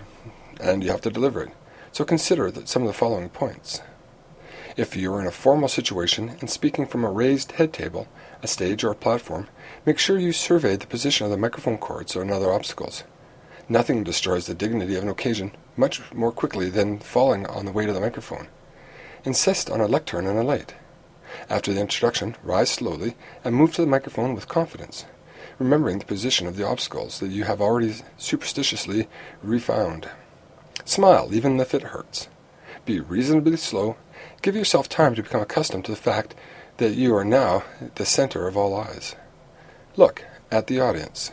and 0.59 0.83
you 0.83 0.89
have 0.89 1.01
to 1.01 1.09
deliver 1.09 1.43
it. 1.43 1.51
So 1.91 2.03
consider 2.03 2.49
that 2.49 2.67
some 2.67 2.81
of 2.81 2.87
the 2.87 2.93
following 2.93 3.29
points. 3.29 3.81
If 4.75 4.95
you 4.95 5.13
are 5.13 5.21
in 5.21 5.27
a 5.27 5.31
formal 5.31 5.69
situation 5.69 6.35
and 6.39 6.49
speaking 6.49 6.87
from 6.87 7.03
a 7.03 7.11
raised 7.11 7.53
head 7.53 7.73
table, 7.73 8.07
a 8.41 8.47
stage, 8.47 8.83
or 8.83 8.89
a 8.89 8.95
platform, 8.95 9.47
make 9.85 9.99
sure 9.99 10.17
you 10.17 10.31
survey 10.31 10.75
the 10.75 10.87
position 10.87 11.25
of 11.25 11.31
the 11.31 11.37
microphone 11.37 11.77
cords 11.77 12.15
or 12.15 12.29
other 12.31 12.51
obstacles. 12.51 13.03
Nothing 13.69 14.03
destroys 14.03 14.47
the 14.47 14.55
dignity 14.55 14.95
of 14.95 15.03
an 15.03 15.09
occasion 15.09 15.51
much 15.77 16.01
more 16.11 16.31
quickly 16.31 16.71
than 16.71 16.97
falling 16.97 17.45
on 17.45 17.65
the 17.65 17.71
weight 17.71 17.87
of 17.87 17.93
the 17.93 18.01
microphone. 18.01 18.47
Insist 19.23 19.69
on 19.69 19.79
a 19.79 19.85
lectern 19.85 20.25
and 20.25 20.39
a 20.39 20.43
light. 20.43 20.73
After 21.51 21.71
the 21.71 21.81
introduction, 21.81 22.35
rise 22.41 22.71
slowly 22.71 23.15
and 23.43 23.55
move 23.55 23.73
to 23.73 23.81
the 23.81 23.87
microphone 23.87 24.33
with 24.33 24.47
confidence, 24.47 25.05
remembering 25.59 25.99
the 25.99 26.05
position 26.05 26.47
of 26.47 26.57
the 26.57 26.67
obstacles 26.67 27.19
that 27.19 27.29
you 27.29 27.43
have 27.43 27.61
already 27.61 27.93
superstitiously 28.17 29.07
refound. 29.43 30.09
Smile, 30.83 31.29
even 31.31 31.59
if 31.59 31.75
it 31.75 31.83
hurts. 31.83 32.27
Be 32.85 32.99
reasonably 32.99 33.55
slow 33.55 33.97
Give 34.43 34.57
yourself 34.57 34.89
time 34.89 35.15
to 35.15 35.23
become 35.23 35.39
accustomed 35.39 35.85
to 35.85 35.91
the 35.91 35.97
fact 35.97 36.35
that 36.75 36.95
you 36.95 37.15
are 37.15 37.23
now 37.23 37.63
the 37.95 38.05
center 38.05 38.45
of 38.45 38.57
all 38.57 38.75
eyes. 38.75 39.15
Look 39.95 40.25
at 40.51 40.67
the 40.67 40.81
audience. 40.81 41.31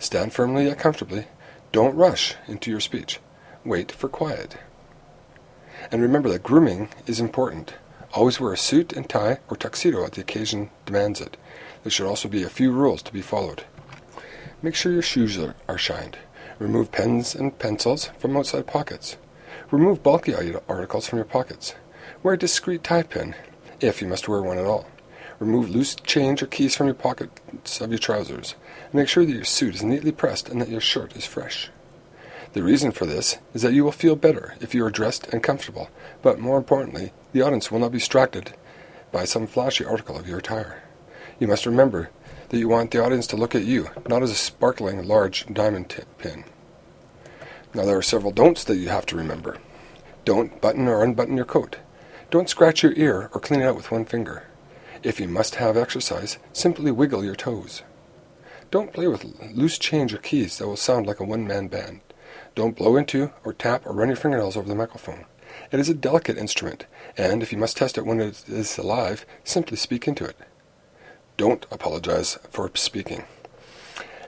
Stand 0.00 0.32
firmly 0.32 0.64
yet 0.64 0.76
comfortably. 0.76 1.28
Don't 1.70 1.94
rush 1.94 2.34
into 2.48 2.68
your 2.68 2.80
speech. 2.80 3.20
Wait 3.64 3.92
for 3.92 4.08
quiet. 4.08 4.56
And 5.92 6.02
remember 6.02 6.28
that 6.30 6.42
grooming 6.42 6.88
is 7.06 7.20
important. 7.20 7.74
Always 8.14 8.40
wear 8.40 8.52
a 8.52 8.56
suit 8.56 8.92
and 8.94 9.08
tie 9.08 9.38
or 9.48 9.56
tuxedo 9.56 10.04
if 10.04 10.10
the 10.10 10.22
occasion 10.22 10.70
demands 10.86 11.20
it. 11.20 11.36
There 11.84 11.92
should 11.92 12.08
also 12.08 12.28
be 12.28 12.42
a 12.42 12.48
few 12.48 12.72
rules 12.72 13.00
to 13.02 13.12
be 13.12 13.22
followed. 13.22 13.62
Make 14.60 14.74
sure 14.74 14.90
your 14.90 15.02
shoes 15.02 15.38
are, 15.38 15.54
are 15.68 15.78
shined. 15.78 16.18
Remove 16.58 16.90
pens 16.90 17.32
and 17.32 17.56
pencils 17.56 18.06
from 18.18 18.36
outside 18.36 18.66
pockets. 18.66 19.18
Remove 19.70 20.02
bulky 20.02 20.34
articles 20.34 21.06
from 21.06 21.18
your 21.18 21.24
pockets. 21.26 21.76
Wear 22.22 22.34
a 22.34 22.38
discreet 22.38 22.84
tie 22.84 23.02
pin, 23.02 23.34
if 23.80 24.02
you 24.02 24.06
must 24.06 24.28
wear 24.28 24.42
one 24.42 24.58
at 24.58 24.66
all. 24.66 24.86
Remove 25.38 25.70
loose 25.70 25.94
change 25.94 26.42
or 26.42 26.46
keys 26.46 26.76
from 26.76 26.86
your 26.86 26.94
pockets 26.94 27.80
of 27.80 27.88
your 27.88 27.98
trousers. 27.98 28.56
Make 28.92 29.08
sure 29.08 29.24
that 29.24 29.32
your 29.32 29.44
suit 29.44 29.76
is 29.76 29.82
neatly 29.82 30.12
pressed 30.12 30.50
and 30.50 30.60
that 30.60 30.68
your 30.68 30.82
shirt 30.82 31.16
is 31.16 31.24
fresh. 31.24 31.70
The 32.52 32.62
reason 32.62 32.92
for 32.92 33.06
this 33.06 33.38
is 33.54 33.62
that 33.62 33.72
you 33.72 33.84
will 33.84 33.92
feel 33.92 34.16
better 34.16 34.54
if 34.60 34.74
you 34.74 34.84
are 34.84 34.90
dressed 34.90 35.28
and 35.28 35.42
comfortable, 35.42 35.88
but 36.20 36.38
more 36.38 36.58
importantly, 36.58 37.14
the 37.32 37.40
audience 37.40 37.70
will 37.70 37.78
not 37.78 37.92
be 37.92 37.98
distracted 37.98 38.52
by 39.12 39.24
some 39.24 39.46
flashy 39.46 39.86
article 39.86 40.18
of 40.18 40.28
your 40.28 40.40
attire. 40.40 40.82
You 41.38 41.48
must 41.48 41.64
remember 41.64 42.10
that 42.50 42.58
you 42.58 42.68
want 42.68 42.90
the 42.90 43.02
audience 43.02 43.26
to 43.28 43.36
look 43.36 43.54
at 43.54 43.64
you, 43.64 43.88
not 44.06 44.22
as 44.22 44.30
a 44.30 44.34
sparkling 44.34 45.08
large 45.08 45.46
diamond 45.46 46.04
pin. 46.18 46.44
Now, 47.72 47.86
there 47.86 47.96
are 47.96 48.02
several 48.02 48.32
don'ts 48.32 48.64
that 48.64 48.76
you 48.76 48.90
have 48.90 49.06
to 49.06 49.16
remember. 49.16 49.56
Don't 50.26 50.60
button 50.60 50.86
or 50.86 51.02
unbutton 51.02 51.36
your 51.36 51.46
coat. 51.46 51.78
Don't 52.30 52.48
scratch 52.48 52.84
your 52.84 52.92
ear 52.92 53.28
or 53.34 53.40
clean 53.40 53.60
it 53.60 53.64
out 53.64 53.74
with 53.74 53.90
one 53.90 54.04
finger. 54.04 54.44
If 55.02 55.18
you 55.18 55.26
must 55.26 55.56
have 55.56 55.76
exercise, 55.76 56.38
simply 56.52 56.92
wiggle 56.92 57.24
your 57.24 57.34
toes. 57.34 57.82
Don't 58.70 58.92
play 58.92 59.08
with 59.08 59.24
loose 59.52 59.78
change 59.78 60.14
or 60.14 60.18
keys 60.18 60.58
that 60.58 60.68
will 60.68 60.76
sound 60.76 61.08
like 61.08 61.18
a 61.18 61.24
one 61.24 61.44
man 61.44 61.66
band. 61.66 62.02
Don't 62.54 62.76
blow 62.76 62.96
into 62.96 63.32
or 63.42 63.52
tap 63.52 63.84
or 63.84 63.92
run 63.92 64.08
your 64.08 64.16
fingernails 64.16 64.56
over 64.56 64.68
the 64.68 64.76
microphone. 64.76 65.24
It 65.72 65.80
is 65.80 65.88
a 65.88 65.94
delicate 65.94 66.38
instrument, 66.38 66.86
and 67.16 67.42
if 67.42 67.50
you 67.50 67.58
must 67.58 67.76
test 67.76 67.98
it 67.98 68.06
when 68.06 68.20
it 68.20 68.48
is 68.48 68.78
alive, 68.78 69.26
simply 69.42 69.76
speak 69.76 70.06
into 70.06 70.24
it. 70.24 70.36
Don't 71.36 71.66
apologize 71.72 72.38
for 72.50 72.70
speaking. 72.74 73.24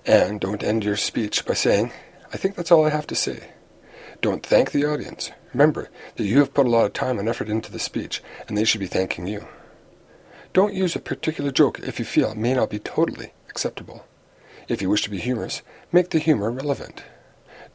And 0.04 0.40
don't 0.40 0.64
end 0.64 0.82
your 0.82 0.96
speech 0.96 1.46
by 1.46 1.54
saying, 1.54 1.92
I 2.32 2.36
think 2.36 2.56
that's 2.56 2.72
all 2.72 2.84
I 2.84 2.90
have 2.90 3.06
to 3.08 3.14
say. 3.14 3.50
Don't 4.20 4.44
thank 4.44 4.72
the 4.72 4.84
audience. 4.84 5.30
Remember 5.52 5.90
that 6.16 6.24
you 6.24 6.38
have 6.38 6.54
put 6.54 6.66
a 6.66 6.70
lot 6.70 6.86
of 6.86 6.92
time 6.92 7.18
and 7.18 7.28
effort 7.28 7.48
into 7.48 7.70
the 7.70 7.78
speech, 7.78 8.22
and 8.48 8.56
they 8.56 8.64
should 8.64 8.80
be 8.80 8.86
thanking 8.86 9.26
you. 9.26 9.46
Don't 10.52 10.74
use 10.74 10.96
a 10.96 11.00
particular 11.00 11.50
joke 11.50 11.78
if 11.80 11.98
you 11.98 12.04
feel 12.04 12.30
it 12.30 12.36
may 12.36 12.54
not 12.54 12.70
be 12.70 12.78
totally 12.78 13.32
acceptable. 13.48 14.04
If 14.68 14.80
you 14.80 14.88
wish 14.88 15.02
to 15.02 15.10
be 15.10 15.18
humorous, 15.18 15.62
make 15.90 16.10
the 16.10 16.18
humor 16.18 16.50
relevant. 16.50 17.02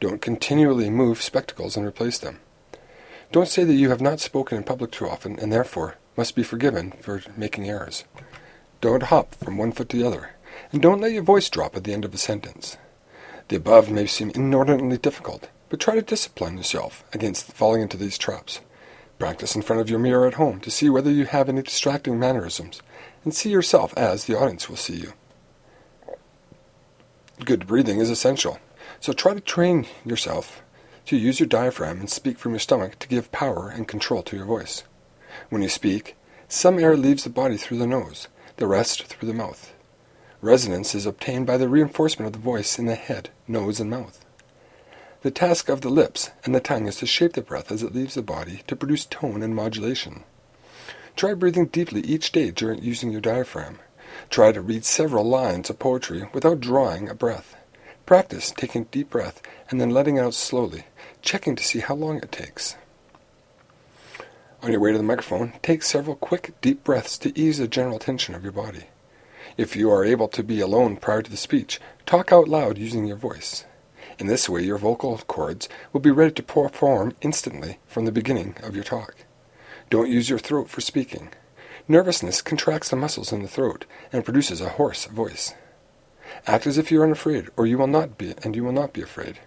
Don't 0.00 0.22
continually 0.22 0.90
move 0.90 1.22
spectacles 1.22 1.76
and 1.76 1.86
replace 1.86 2.18
them. 2.18 2.40
Don't 3.30 3.48
say 3.48 3.64
that 3.64 3.74
you 3.74 3.90
have 3.90 4.00
not 4.00 4.20
spoken 4.20 4.56
in 4.56 4.64
public 4.64 4.90
too 4.90 5.08
often 5.08 5.38
and 5.38 5.52
therefore 5.52 5.96
must 6.16 6.34
be 6.34 6.42
forgiven 6.42 6.92
for 7.00 7.22
making 7.36 7.68
errors. 7.68 8.04
Don't 8.80 9.04
hop 9.04 9.34
from 9.34 9.58
one 9.58 9.72
foot 9.72 9.88
to 9.90 9.96
the 9.96 10.06
other, 10.06 10.30
and 10.72 10.80
don't 10.80 11.00
let 11.00 11.12
your 11.12 11.22
voice 11.22 11.50
drop 11.50 11.76
at 11.76 11.84
the 11.84 11.92
end 11.92 12.04
of 12.04 12.14
a 12.14 12.18
sentence. 12.18 12.76
The 13.48 13.56
above 13.56 13.90
may 13.90 14.06
seem 14.06 14.30
inordinately 14.30 14.98
difficult, 14.98 15.48
but 15.68 15.80
try 15.80 15.94
to 15.94 16.02
discipline 16.02 16.56
yourself 16.56 17.04
against 17.12 17.52
falling 17.52 17.82
into 17.82 17.96
these 17.96 18.18
traps. 18.18 18.60
Practice 19.18 19.56
in 19.56 19.62
front 19.62 19.80
of 19.80 19.90
your 19.90 19.98
mirror 19.98 20.26
at 20.26 20.34
home 20.34 20.60
to 20.60 20.70
see 20.70 20.88
whether 20.88 21.10
you 21.10 21.24
have 21.24 21.48
any 21.48 21.62
distracting 21.62 22.18
mannerisms, 22.18 22.80
and 23.24 23.34
see 23.34 23.50
yourself 23.50 23.92
as 23.96 24.24
the 24.24 24.38
audience 24.38 24.68
will 24.68 24.76
see 24.76 24.96
you. 24.96 25.12
Good 27.44 27.66
breathing 27.66 27.98
is 27.98 28.10
essential, 28.10 28.58
so 29.00 29.12
try 29.12 29.34
to 29.34 29.40
train 29.40 29.86
yourself 30.04 30.62
to 31.06 31.16
use 31.16 31.40
your 31.40 31.48
diaphragm 31.48 32.00
and 32.00 32.10
speak 32.10 32.38
from 32.38 32.52
your 32.52 32.60
stomach 32.60 32.98
to 32.98 33.08
give 33.08 33.32
power 33.32 33.68
and 33.68 33.88
control 33.88 34.22
to 34.22 34.36
your 34.36 34.44
voice. 34.44 34.84
When 35.48 35.62
you 35.62 35.68
speak, 35.68 36.16
some 36.48 36.78
air 36.78 36.96
leaves 36.96 37.24
the 37.24 37.30
body 37.30 37.56
through 37.56 37.78
the 37.78 37.86
nose, 37.86 38.28
the 38.56 38.66
rest 38.66 39.04
through 39.04 39.26
the 39.28 39.34
mouth. 39.34 39.72
Resonance 40.40 40.94
is 40.94 41.06
obtained 41.06 41.46
by 41.46 41.56
the 41.56 41.68
reinforcement 41.68 42.26
of 42.26 42.32
the 42.32 42.38
voice 42.38 42.78
in 42.78 42.86
the 42.86 42.94
head, 42.94 43.30
nose, 43.46 43.80
and 43.80 43.90
mouth. 43.90 44.24
The 45.22 45.30
task 45.32 45.68
of 45.68 45.80
the 45.80 45.88
lips 45.88 46.30
and 46.44 46.54
the 46.54 46.60
tongue 46.60 46.86
is 46.86 46.96
to 46.96 47.06
shape 47.06 47.32
the 47.32 47.42
breath 47.42 47.72
as 47.72 47.82
it 47.82 47.92
leaves 47.92 48.14
the 48.14 48.22
body 48.22 48.62
to 48.68 48.76
produce 48.76 49.04
tone 49.04 49.42
and 49.42 49.52
modulation. 49.52 50.22
Try 51.16 51.34
breathing 51.34 51.66
deeply 51.66 52.02
each 52.02 52.30
day 52.30 52.52
during 52.52 52.84
using 52.84 53.10
your 53.10 53.20
diaphragm. 53.20 53.80
Try 54.30 54.52
to 54.52 54.60
read 54.60 54.84
several 54.84 55.24
lines 55.24 55.70
of 55.70 55.80
poetry 55.80 56.28
without 56.32 56.60
drawing 56.60 57.08
a 57.08 57.14
breath. 57.14 57.56
Practice 58.06 58.52
taking 58.52 58.84
deep 58.84 59.10
breath 59.10 59.42
and 59.68 59.80
then 59.80 59.90
letting 59.90 60.20
out 60.20 60.34
slowly, 60.34 60.84
checking 61.20 61.56
to 61.56 61.64
see 61.64 61.80
how 61.80 61.96
long 61.96 62.18
it 62.18 62.30
takes. 62.30 62.76
On 64.62 64.70
your 64.70 64.80
way 64.80 64.92
to 64.92 64.98
the 64.98 65.04
microphone, 65.04 65.52
take 65.62 65.82
several 65.82 66.14
quick, 66.14 66.54
deep 66.60 66.84
breaths 66.84 67.18
to 67.18 67.36
ease 67.36 67.58
the 67.58 67.66
general 67.66 67.98
tension 67.98 68.36
of 68.36 68.44
your 68.44 68.52
body. 68.52 68.84
If 69.56 69.74
you 69.74 69.90
are 69.90 70.04
able 70.04 70.28
to 70.28 70.44
be 70.44 70.60
alone 70.60 70.96
prior 70.96 71.22
to 71.22 71.30
the 71.30 71.36
speech, 71.36 71.80
talk 72.06 72.32
out 72.32 72.46
loud 72.46 72.78
using 72.78 73.04
your 73.04 73.16
voice. 73.16 73.64
In 74.18 74.26
this 74.26 74.48
way, 74.48 74.62
your 74.62 74.78
vocal 74.78 75.16
cords 75.18 75.68
will 75.92 76.00
be 76.00 76.10
ready 76.10 76.32
to 76.32 76.42
perform 76.42 77.14
instantly 77.20 77.78
from 77.86 78.04
the 78.04 78.12
beginning 78.12 78.56
of 78.64 78.74
your 78.74 78.84
talk. 78.84 79.14
Don't 79.90 80.10
use 80.10 80.28
your 80.28 80.40
throat 80.40 80.68
for 80.68 80.80
speaking. 80.80 81.28
Nervousness 81.86 82.42
contracts 82.42 82.90
the 82.90 82.96
muscles 82.96 83.32
in 83.32 83.42
the 83.42 83.48
throat 83.48 83.86
and 84.12 84.24
produces 84.24 84.60
a 84.60 84.70
hoarse 84.70 85.04
voice. 85.06 85.54
Act 86.46 86.66
as 86.66 86.76
if 86.76 86.90
you 86.90 87.00
are 87.00 87.04
unafraid, 87.04 87.48
or 87.56 87.64
you 87.64 87.78
will 87.78 87.86
not 87.86 88.18
be, 88.18 88.34
and 88.42 88.56
you 88.56 88.64
will 88.64 88.72
not 88.72 88.92
be 88.92 89.00
afraid. 89.00 89.38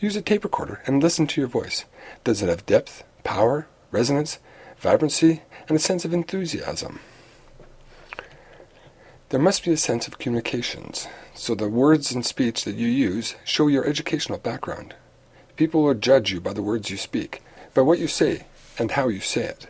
Use 0.00 0.16
a 0.16 0.22
tape 0.22 0.44
recorder 0.44 0.82
and 0.86 1.02
listen 1.02 1.26
to 1.28 1.40
your 1.40 1.48
voice. 1.48 1.84
Does 2.24 2.42
it 2.42 2.48
have 2.48 2.66
depth, 2.66 3.04
power, 3.24 3.68
resonance, 3.90 4.38
vibrancy, 4.78 5.42
and 5.68 5.76
a 5.76 5.80
sense 5.80 6.04
of 6.04 6.12
enthusiasm? 6.12 6.98
There 9.30 9.40
must 9.40 9.64
be 9.64 9.72
a 9.72 9.76
sense 9.76 10.06
of 10.06 10.18
communications, 10.18 11.08
so 11.34 11.56
the 11.56 11.68
words 11.68 12.12
and 12.12 12.24
speech 12.24 12.62
that 12.62 12.76
you 12.76 12.86
use 12.86 13.34
show 13.44 13.66
your 13.66 13.84
educational 13.84 14.38
background. 14.38 14.94
People 15.56 15.82
will 15.82 15.94
judge 15.94 16.30
you 16.30 16.40
by 16.40 16.52
the 16.52 16.62
words 16.62 16.90
you 16.90 16.96
speak, 16.96 17.42
by 17.74 17.82
what 17.82 17.98
you 17.98 18.06
say, 18.06 18.46
and 18.78 18.92
how 18.92 19.08
you 19.08 19.18
say 19.18 19.42
it. 19.42 19.66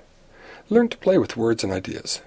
Learn 0.69 0.91
to 0.91 0.99
play 0.99 1.17
with 1.17 1.39
words 1.39 1.65
and 1.65 1.73
ideas. 1.73 2.21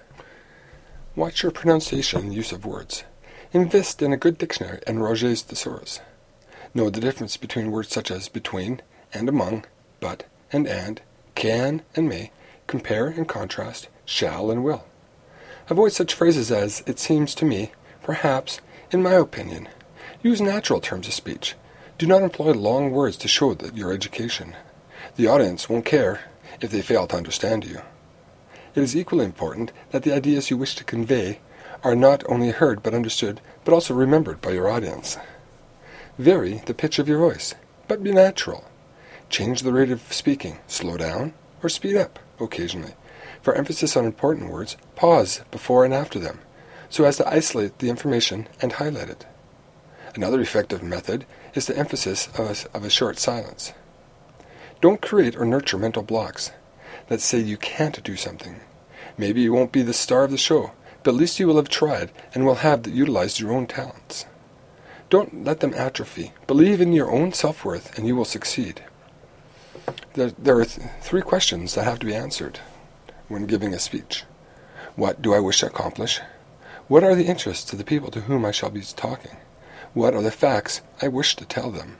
Watch 1.14 1.44
your 1.44 1.52
pronunciation 1.52 2.20
and 2.20 2.34
use 2.34 2.50
of 2.50 2.66
words. 2.66 3.04
Invest 3.52 4.02
in 4.02 4.12
a 4.12 4.16
good 4.16 4.36
dictionary 4.36 4.80
and 4.84 5.00
Roget's 5.00 5.42
thesaurus. 5.42 6.00
Know 6.74 6.90
the 6.90 7.00
difference 7.00 7.36
between 7.36 7.70
words 7.70 7.90
such 7.90 8.10
as 8.10 8.28
between 8.28 8.82
and 9.14 9.28
among, 9.28 9.66
but 10.00 10.24
and 10.52 10.66
and, 10.66 11.00
can 11.36 11.82
and 11.94 12.08
may, 12.08 12.32
compare 12.66 13.06
and 13.06 13.28
contrast, 13.28 13.86
shall 14.04 14.50
and 14.50 14.64
will. 14.64 14.84
Avoid 15.70 15.92
such 15.92 16.14
phrases 16.14 16.50
as, 16.50 16.82
it 16.84 16.98
seems 16.98 17.32
to 17.36 17.44
me, 17.44 17.70
perhaps, 18.02 18.60
in 18.90 19.04
my 19.04 19.12
opinion. 19.12 19.68
Use 20.20 20.40
natural 20.40 20.80
terms 20.80 21.06
of 21.06 21.14
speech. 21.14 21.54
Do 21.96 22.06
not 22.06 22.22
employ 22.22 22.52
long 22.52 22.90
words 22.90 23.16
to 23.18 23.28
show 23.28 23.54
that 23.54 23.76
your 23.76 23.92
education. 23.92 24.56
The 25.14 25.28
audience 25.28 25.68
won't 25.68 25.84
care 25.84 26.22
if 26.60 26.72
they 26.72 26.82
fail 26.82 27.06
to 27.06 27.16
understand 27.16 27.64
you. 27.64 27.82
It 28.74 28.82
is 28.82 28.96
equally 28.96 29.24
important 29.24 29.70
that 29.92 30.02
the 30.02 30.12
ideas 30.12 30.50
you 30.50 30.56
wish 30.56 30.74
to 30.74 30.82
convey 30.82 31.38
are 31.84 31.94
not 31.94 32.24
only 32.28 32.50
heard 32.50 32.82
but 32.82 32.94
understood, 32.94 33.40
but 33.64 33.72
also 33.72 33.94
remembered 33.94 34.40
by 34.40 34.50
your 34.50 34.68
audience. 34.68 35.18
Vary 36.18 36.62
the 36.66 36.74
pitch 36.74 36.98
of 36.98 37.08
your 37.08 37.18
voice, 37.18 37.54
but 37.86 38.02
be 38.02 38.10
natural. 38.10 38.64
Change 39.28 39.62
the 39.62 39.72
rate 39.72 39.92
of 39.92 40.12
speaking, 40.12 40.58
slow 40.66 40.96
down, 40.96 41.32
or 41.62 41.68
speed 41.68 41.96
up 41.96 42.18
occasionally. 42.40 42.94
For 43.42 43.54
emphasis 43.54 43.96
on 43.96 44.04
important 44.04 44.50
words, 44.50 44.76
pause 44.96 45.42
before 45.50 45.84
and 45.84 45.94
after 45.94 46.18
them, 46.18 46.40
so 46.90 47.04
as 47.04 47.16
to 47.16 47.28
isolate 47.28 47.78
the 47.78 47.88
information 47.88 48.48
and 48.60 48.72
highlight 48.72 49.08
it. 49.08 49.26
Another 50.14 50.40
effective 50.40 50.82
method 50.82 51.24
is 51.54 51.66
the 51.66 51.76
emphasis 51.78 52.28
of 52.38 52.66
a, 52.74 52.76
of 52.76 52.84
a 52.84 52.90
short 52.90 53.18
silence. 53.18 53.72
Don't 54.80 55.00
create 55.00 55.36
or 55.36 55.44
nurture 55.44 55.78
mental 55.78 56.02
blocks 56.02 56.52
that 57.08 57.20
say 57.20 57.38
you 57.38 57.56
can't 57.56 58.02
do 58.02 58.16
something. 58.16 58.60
Maybe 59.16 59.40
you 59.40 59.52
won't 59.52 59.72
be 59.72 59.82
the 59.82 59.92
star 59.92 60.24
of 60.24 60.30
the 60.30 60.38
show, 60.38 60.72
but 61.02 61.10
at 61.12 61.16
least 61.16 61.40
you 61.40 61.46
will 61.46 61.56
have 61.56 61.68
tried 61.68 62.10
and 62.34 62.44
will 62.44 62.56
have 62.56 62.86
utilized 62.86 63.40
your 63.40 63.52
own 63.52 63.66
talents. 63.66 64.26
Don't 65.08 65.44
let 65.44 65.60
them 65.60 65.74
atrophy. 65.74 66.32
Believe 66.46 66.80
in 66.80 66.92
your 66.92 67.10
own 67.10 67.32
self 67.32 67.64
worth 67.64 67.96
and 67.96 68.06
you 68.06 68.14
will 68.14 68.24
succeed. 68.24 68.82
There, 70.14 70.30
there 70.30 70.58
are 70.58 70.64
th- 70.64 70.86
three 71.00 71.22
questions 71.22 71.74
that 71.74 71.84
have 71.84 71.98
to 72.00 72.06
be 72.06 72.14
answered 72.14 72.60
when 73.30 73.46
giving 73.46 73.72
a 73.72 73.78
speech. 73.78 74.24
What 74.96 75.22
do 75.22 75.32
I 75.32 75.40
wish 75.40 75.60
to 75.60 75.66
accomplish? 75.66 76.20
What 76.88 77.04
are 77.04 77.14
the 77.14 77.26
interests 77.26 77.72
of 77.72 77.78
the 77.78 77.84
people 77.84 78.10
to 78.10 78.22
whom 78.22 78.44
I 78.44 78.50
shall 78.50 78.70
be 78.70 78.82
talking? 78.82 79.36
What 79.94 80.14
are 80.14 80.22
the 80.22 80.30
facts 80.32 80.82
I 81.00 81.08
wish 81.08 81.36
to 81.36 81.44
tell 81.44 81.70
them? 81.70 81.96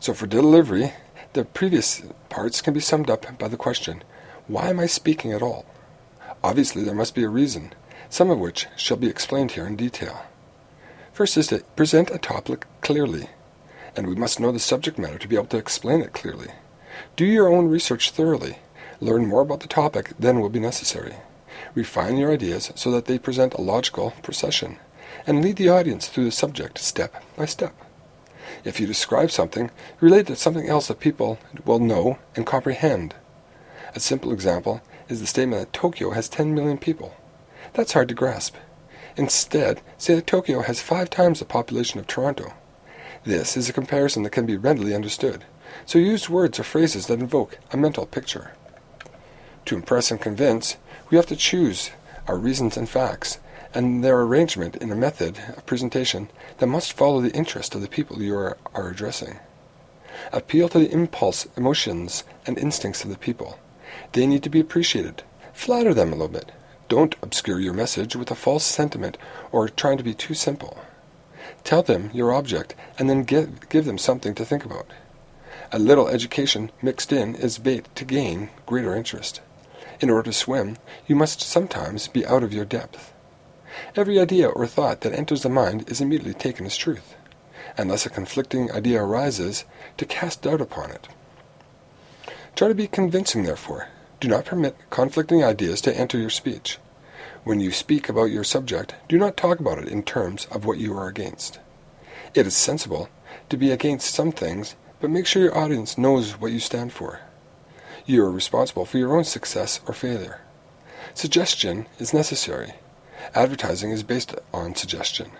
So 0.00 0.12
for 0.12 0.26
delivery, 0.26 0.92
the 1.32 1.44
previous 1.44 2.02
parts 2.28 2.60
can 2.60 2.74
be 2.74 2.80
summed 2.80 3.08
up 3.08 3.38
by 3.38 3.48
the 3.48 3.56
question, 3.56 4.02
why 4.48 4.68
am 4.68 4.80
I 4.80 4.86
speaking 4.86 5.32
at 5.32 5.42
all? 5.42 5.64
Obviously, 6.42 6.82
there 6.82 6.94
must 6.94 7.14
be 7.14 7.22
a 7.22 7.28
reason, 7.28 7.72
some 8.10 8.30
of 8.30 8.38
which 8.38 8.66
shall 8.76 8.96
be 8.96 9.08
explained 9.08 9.52
here 9.52 9.66
in 9.66 9.76
detail. 9.76 10.26
First 11.12 11.36
is 11.36 11.46
to 11.46 11.60
present 11.76 12.10
a 12.10 12.18
topic 12.18 12.66
clearly, 12.80 13.28
and 13.96 14.06
we 14.06 14.16
must 14.16 14.40
know 14.40 14.50
the 14.50 14.58
subject 14.58 14.98
matter 14.98 15.18
to 15.18 15.28
be 15.28 15.36
able 15.36 15.46
to 15.46 15.56
explain 15.56 16.00
it 16.00 16.12
clearly. 16.12 16.48
Do 17.16 17.24
your 17.24 17.48
own 17.48 17.68
research 17.68 18.10
thoroughly. 18.10 18.58
Learn 19.00 19.26
more 19.26 19.42
about 19.42 19.60
the 19.60 19.68
topic 19.68 20.12
than 20.18 20.40
will 20.40 20.48
be 20.48 20.60
necessary. 20.60 21.14
Refine 21.74 22.16
your 22.16 22.32
ideas 22.32 22.72
so 22.74 22.90
that 22.90 23.06
they 23.06 23.18
present 23.18 23.54
a 23.54 23.60
logical 23.60 24.12
procession, 24.22 24.78
and 25.26 25.42
lead 25.42 25.56
the 25.56 25.68
audience 25.68 26.08
through 26.08 26.24
the 26.24 26.30
subject 26.30 26.78
step 26.78 27.22
by 27.36 27.46
step. 27.46 27.74
If 28.64 28.80
you 28.80 28.86
describe 28.86 29.30
something, 29.30 29.70
relate 30.00 30.20
it 30.20 30.26
to 30.26 30.36
something 30.36 30.68
else 30.68 30.88
that 30.88 31.00
people 31.00 31.38
will 31.64 31.78
know 31.78 32.18
and 32.36 32.46
comprehend. 32.46 33.14
A 33.94 34.00
simple 34.00 34.32
example 34.32 34.80
is 35.08 35.20
the 35.20 35.26
statement 35.26 35.60
that 35.60 35.72
Tokyo 35.72 36.10
has 36.10 36.28
10 36.28 36.54
million 36.54 36.78
people. 36.78 37.14
That's 37.74 37.92
hard 37.92 38.08
to 38.08 38.14
grasp. 38.14 38.54
Instead, 39.16 39.80
say 39.98 40.14
that 40.14 40.26
Tokyo 40.26 40.62
has 40.62 40.80
five 40.80 41.10
times 41.10 41.38
the 41.38 41.44
population 41.44 42.00
of 42.00 42.06
Toronto. 42.06 42.54
This 43.24 43.56
is 43.56 43.68
a 43.68 43.72
comparison 43.72 44.22
that 44.22 44.30
can 44.30 44.46
be 44.46 44.56
readily 44.56 44.94
understood, 44.94 45.44
so 45.86 45.98
use 45.98 46.28
words 46.28 46.58
or 46.58 46.64
phrases 46.64 47.06
that 47.06 47.20
invoke 47.20 47.58
a 47.72 47.76
mental 47.76 48.06
picture. 48.06 48.52
To 49.66 49.76
impress 49.76 50.10
and 50.10 50.20
convince, 50.20 50.76
we 51.08 51.16
have 51.16 51.26
to 51.26 51.36
choose 51.36 51.90
our 52.28 52.36
reasons 52.36 52.76
and 52.76 52.88
facts, 52.88 53.38
and 53.72 54.04
their 54.04 54.20
arrangement 54.20 54.76
in 54.76 54.92
a 54.92 54.96
method 54.96 55.38
of 55.56 55.66
presentation 55.66 56.28
that 56.58 56.66
must 56.66 56.92
follow 56.92 57.20
the 57.20 57.32
interest 57.32 57.74
of 57.74 57.80
the 57.80 57.88
people 57.88 58.22
you 58.22 58.36
are, 58.36 58.58
are 58.74 58.90
addressing. 58.90 59.38
Appeal 60.32 60.68
to 60.68 60.78
the 60.78 60.92
impulse, 60.92 61.46
emotions, 61.56 62.24
and 62.46 62.58
instincts 62.58 63.04
of 63.04 63.10
the 63.10 63.18
people. 63.18 63.58
They 64.12 64.26
need 64.26 64.42
to 64.42 64.50
be 64.50 64.60
appreciated. 64.60 65.22
Flatter 65.52 65.94
them 65.94 66.08
a 66.08 66.16
little 66.16 66.28
bit. 66.28 66.52
Don't 66.88 67.16
obscure 67.22 67.58
your 67.58 67.72
message 67.72 68.14
with 68.14 68.30
a 68.30 68.34
false 68.34 68.64
sentiment 68.64 69.16
or 69.50 69.68
trying 69.68 69.98
to 69.98 70.04
be 70.04 70.14
too 70.14 70.34
simple. 70.34 70.78
Tell 71.64 71.82
them 71.82 72.10
your 72.12 72.32
object 72.32 72.74
and 72.98 73.08
then 73.08 73.24
give, 73.24 73.68
give 73.70 73.86
them 73.86 73.98
something 73.98 74.34
to 74.34 74.44
think 74.44 74.64
about. 74.64 74.86
A 75.72 75.78
little 75.78 76.08
education 76.08 76.70
mixed 76.82 77.12
in 77.12 77.34
is 77.34 77.58
bait 77.58 77.88
to 77.94 78.04
gain 78.04 78.50
greater 78.66 78.94
interest. 78.94 79.40
In 80.04 80.10
order 80.10 80.24
to 80.24 80.36
swim, 80.36 80.76
you 81.06 81.16
must 81.16 81.40
sometimes 81.40 82.08
be 82.08 82.26
out 82.26 82.42
of 82.42 82.52
your 82.52 82.66
depth. 82.66 83.14
Every 83.96 84.20
idea 84.20 84.50
or 84.50 84.66
thought 84.66 85.00
that 85.00 85.14
enters 85.14 85.42
the 85.42 85.48
mind 85.48 85.88
is 85.90 86.02
immediately 86.02 86.34
taken 86.34 86.66
as 86.66 86.76
truth, 86.76 87.14
unless 87.78 88.04
a 88.04 88.10
conflicting 88.10 88.70
idea 88.70 89.02
arises 89.02 89.64
to 89.96 90.04
cast 90.04 90.42
doubt 90.42 90.60
upon 90.60 90.90
it. 90.90 91.08
Try 92.54 92.68
to 92.68 92.74
be 92.74 92.86
convincing, 92.86 93.44
therefore. 93.44 93.88
Do 94.20 94.28
not 94.28 94.44
permit 94.44 94.76
conflicting 94.90 95.42
ideas 95.42 95.80
to 95.80 95.98
enter 95.98 96.18
your 96.18 96.28
speech. 96.28 96.76
When 97.44 97.60
you 97.60 97.70
speak 97.70 98.10
about 98.10 98.24
your 98.24 98.44
subject, 98.44 98.94
do 99.08 99.16
not 99.16 99.38
talk 99.38 99.58
about 99.58 99.78
it 99.78 99.88
in 99.88 100.02
terms 100.02 100.46
of 100.50 100.66
what 100.66 100.76
you 100.76 100.94
are 100.98 101.08
against. 101.08 101.60
It 102.34 102.46
is 102.46 102.54
sensible 102.54 103.08
to 103.48 103.56
be 103.56 103.70
against 103.70 104.14
some 104.14 104.32
things, 104.32 104.76
but 105.00 105.08
make 105.08 105.24
sure 105.24 105.40
your 105.40 105.56
audience 105.56 105.96
knows 105.96 106.32
what 106.32 106.52
you 106.52 106.60
stand 106.60 106.92
for. 106.92 107.20
You 108.06 108.22
are 108.22 108.30
responsible 108.30 108.84
for 108.84 108.98
your 108.98 109.16
own 109.16 109.24
success 109.24 109.80
or 109.86 109.94
failure. 109.94 110.42
Suggestion 111.14 111.86
is 111.98 112.12
necessary. 112.12 112.74
Advertising 113.34 113.92
is 113.92 114.02
based 114.02 114.34
on 114.52 114.74
suggestion. 114.74 115.30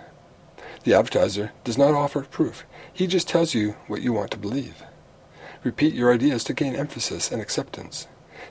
The 0.85 0.95
advertiser 0.95 1.53
does 1.65 1.77
not 1.77 1.93
offer 1.93 2.23
proof. 2.23 2.65
He 2.91 3.07
just 3.07 3.29
tells 3.29 3.53
you 3.53 3.73
what 3.87 4.01
you 4.01 4.15
want 4.15 4.31
to 4.31 4.39
believe. 4.39 4.83
Repeat 5.63 5.93
your 5.93 6.13
ideas 6.13 6.43
to 6.45 6.55
gain 6.55 6.75
emphasis 6.75 7.31
and 7.31 7.43
acceptance. 7.43 8.07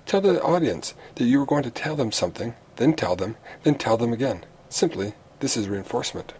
Tell 0.05 0.21
the 0.21 0.41
audience 0.43 0.93
that 1.15 1.25
you 1.25 1.41
are 1.41 1.47
going 1.47 1.63
to 1.63 1.71
tell 1.71 1.95
them 1.95 2.11
something, 2.11 2.53
then 2.75 2.93
tell 2.93 3.15
them, 3.15 3.35
then 3.63 3.75
tell 3.75 3.97
them 3.97 4.13
again. 4.13 4.45
Simply, 4.69 5.13
this 5.39 5.57
is 5.57 5.67
reinforcement. 5.67 6.33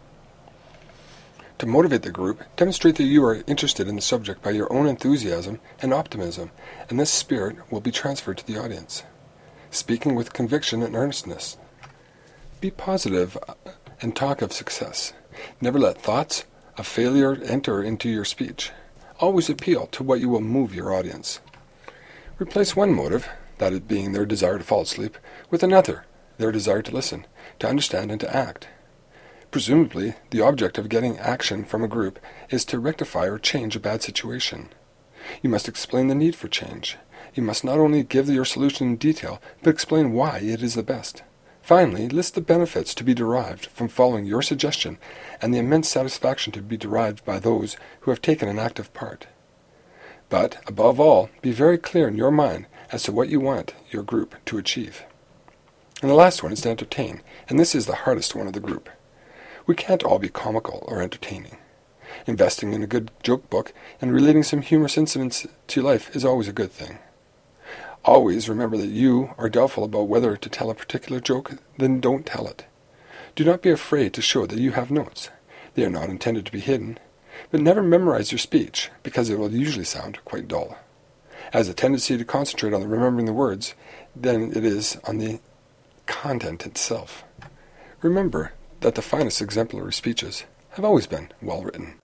To 1.64 1.70
motivate 1.70 2.02
the 2.02 2.12
group, 2.12 2.44
demonstrate 2.58 2.98
that 2.98 3.06
you 3.06 3.24
are 3.24 3.42
interested 3.48 3.88
in 3.88 3.96
the 3.96 4.02
subject 4.02 4.42
by 4.42 4.50
your 4.50 4.72
own 4.74 4.86
enthusiasm 4.86 5.62
and 5.82 5.94
optimism, 5.94 6.52
and 6.90 7.00
this 7.00 7.10
spirit 7.10 7.56
will 7.72 7.80
be 7.80 7.90
transferred 7.90 8.38
to 8.40 8.46
the 8.46 8.62
audience. 8.62 9.04
Speaking 9.72 10.14
with 10.14 10.34
conviction 10.34 10.84
and 10.84 10.94
earnestness. 10.94 11.56
Be 12.60 12.70
positive 12.70 13.38
uh, 13.48 13.54
and 14.02 14.14
talk 14.14 14.42
of 14.42 14.52
success. 14.52 15.14
Never 15.62 15.80
let 15.80 16.02
thoughts 16.02 16.44
of 16.76 16.86
failure 16.86 17.42
enter 17.46 17.82
into 17.82 18.10
your 18.10 18.26
speech. 18.26 18.72
Always 19.22 19.50
appeal 19.50 19.88
to 19.88 20.04
what 20.04 20.20
you 20.20 20.28
will 20.28 20.42
move 20.42 20.76
your 20.76 20.94
audience. 20.94 21.40
Replace 22.40 22.76
one 22.76 22.94
motive, 22.94 23.30
that 23.60 23.72
is 23.72 23.80
being 23.80 24.12
their 24.12 24.26
desire 24.26 24.58
to 24.58 24.66
fall 24.66 24.82
asleep, 24.82 25.18
with 25.50 25.64
another, 25.64 26.04
their 26.38 26.52
desire 26.52 26.82
to 26.82 26.94
listen, 26.94 27.26
to 27.60 27.70
understand, 27.70 28.12
and 28.12 28.20
to 28.20 28.36
act. 28.36 28.68
Presumably, 29.54 30.16
the 30.32 30.42
object 30.42 30.80
of 30.80 30.90
getting 30.90 31.20
action 31.20 31.64
from 31.64 31.84
a 31.84 31.88
group 31.88 32.18
is 32.50 32.66
to 32.66 32.80
rectify 32.80 33.28
or 33.28 33.38
change 33.38 33.76
a 33.76 33.80
bad 33.80 34.02
situation. 34.02 34.70
You 35.44 35.50
must 35.52 35.68
explain 35.68 36.08
the 36.08 36.16
need 36.16 36.36
for 36.36 36.48
change. 36.48 36.98
You 37.36 37.44
must 37.44 37.64
not 37.64 37.78
only 37.78 38.02
give 38.02 38.28
your 38.30 38.46
solution 38.46 38.88
in 38.88 38.96
detail, 38.96 39.40
but 39.62 39.70
explain 39.70 40.12
why 40.12 40.40
it 40.40 40.64
is 40.64 40.74
the 40.74 40.82
best. 40.82 41.22
Finally, 41.62 42.10
list 42.10 42.34
the 42.34 42.42
benefits 42.42 42.96
to 42.96 43.04
be 43.04 43.14
derived 43.14 43.68
from 43.68 43.90
following 43.90 44.26
your 44.26 44.42
suggestion 44.42 44.98
and 45.40 45.54
the 45.54 45.60
immense 45.60 45.88
satisfaction 45.88 46.52
to 46.54 46.64
be 46.64 46.76
derived 46.76 47.24
by 47.24 47.38
those 47.38 47.78
who 48.00 48.10
have 48.10 48.24
taken 48.24 48.50
an 48.50 48.58
active 48.58 48.92
part. 48.96 49.28
But, 50.30 50.64
above 50.66 51.00
all, 51.00 51.30
be 51.44 51.52
very 51.52 51.78
clear 51.78 52.08
in 52.08 52.16
your 52.16 52.32
mind 52.32 52.66
as 52.92 53.04
to 53.04 53.12
what 53.12 53.30
you 53.30 53.40
want 53.40 53.76
your 53.92 54.02
group 54.02 54.34
to 54.46 54.58
achieve. 54.58 55.04
And 56.02 56.10
the 56.10 56.16
last 56.16 56.42
one 56.42 56.54
is 56.54 56.62
to 56.62 56.72
entertain, 56.72 57.22
and 57.48 57.60
this 57.60 57.76
is 57.76 57.86
the 57.86 57.98
hardest 57.98 58.34
one 58.34 58.48
of 58.48 58.54
the 58.54 58.60
group. 58.60 58.90
We 59.66 59.76
can't 59.76 60.04
all 60.04 60.20
be 60.20 60.30
comical 60.30 60.84
or 60.88 61.02
entertaining. 61.02 61.58
Investing 62.28 62.74
in 62.74 62.84
a 62.84 62.88
good 62.88 63.12
joke 63.24 63.50
book 63.50 63.74
and 64.02 64.14
relating 64.14 64.44
some 64.44 64.62
humorous 64.62 64.98
incidents 64.98 65.48
to 65.68 65.82
life 65.82 66.16
is 66.16 66.26
always 66.26 66.48
a 66.48 66.54
good 66.54 66.72
thing. 66.72 67.00
Always 68.06 68.50
remember 68.50 68.76
that 68.78 68.88
you 68.88 69.34
are 69.38 69.50
doubtful 69.50 69.86
about 69.86 70.10
whether 70.10 70.36
to 70.36 70.50
tell 70.50 70.70
a 70.70 70.76
particular 70.76 71.22
joke, 71.22 71.54
then 71.78 72.02
don't 72.02 72.26
tell 72.26 72.48
it. 72.48 72.66
Do 73.36 73.46
not 73.46 73.62
be 73.62 73.70
afraid 73.70 74.14
to 74.14 74.22
show 74.22 74.46
that 74.46 74.60
you 74.60 74.72
have 74.72 74.92
notes. 74.92 75.30
They 75.76 75.86
are 75.86 75.90
not 75.90 76.10
intended 76.10 76.46
to 76.46 76.52
be 76.52 76.60
hidden. 76.60 77.00
But 77.50 77.62
never 77.62 77.82
memorize 77.82 78.32
your 78.32 78.40
speech, 78.40 78.92
because 79.02 79.30
it 79.30 79.40
will 79.40 79.52
usually 79.52 79.86
sound 79.86 80.20
quite 80.26 80.48
dull. 80.48 80.78
Has 81.52 81.68
a 81.68 81.74
tendency 81.74 82.18
to 82.18 82.26
concentrate 82.26 82.74
on 82.74 82.88
remembering 82.88 83.26
the 83.26 83.34
words 83.34 83.74
than 84.16 84.56
it 84.56 84.64
is 84.64 84.98
on 85.06 85.18
the 85.18 85.40
content 86.06 86.66
itself. 86.66 87.24
Remember 88.02 88.54
that 88.84 88.96
the 88.96 89.02
finest 89.02 89.42
exemplary 89.42 89.94
speeches 89.94 90.44
have 90.72 90.86
always 90.86 91.08
been 91.08 91.30
well 91.42 91.64
written. 91.64 91.96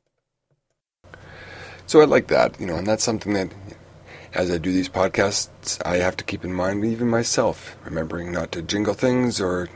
So 1.86 2.02
I 2.02 2.06
like 2.06 2.28
that, 2.28 2.60
you 2.60 2.66
know, 2.66 2.76
and 2.76 2.88
that's 2.88 3.04
something 3.04 3.34
that 3.34 3.52
as 4.34 4.52
I 4.52 4.58
do 4.58 4.72
these 4.72 4.90
podcasts, 4.90 5.82
I 5.86 5.98
have 5.98 6.16
to 6.18 6.24
keep 6.24 6.44
in 6.46 6.54
mind, 6.54 6.86
even 6.86 7.10
myself, 7.10 7.76
remembering 7.84 8.32
not 8.32 8.52
to 8.54 8.62
jingle 8.62 8.94
things 8.94 9.42
or 9.42 9.70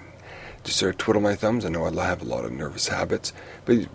just 0.63 0.78
sort 0.78 0.94
of 0.94 0.98
twiddle 0.98 1.22
my 1.22 1.36
thumbs. 1.36 1.66
I 1.66 1.70
know 1.70 1.86
I 1.86 2.06
have 2.06 2.22
a 2.22 2.26
lot 2.26 2.46
of 2.46 2.52
nervous 2.52 2.88
habits, 2.88 3.34
but 3.66 3.88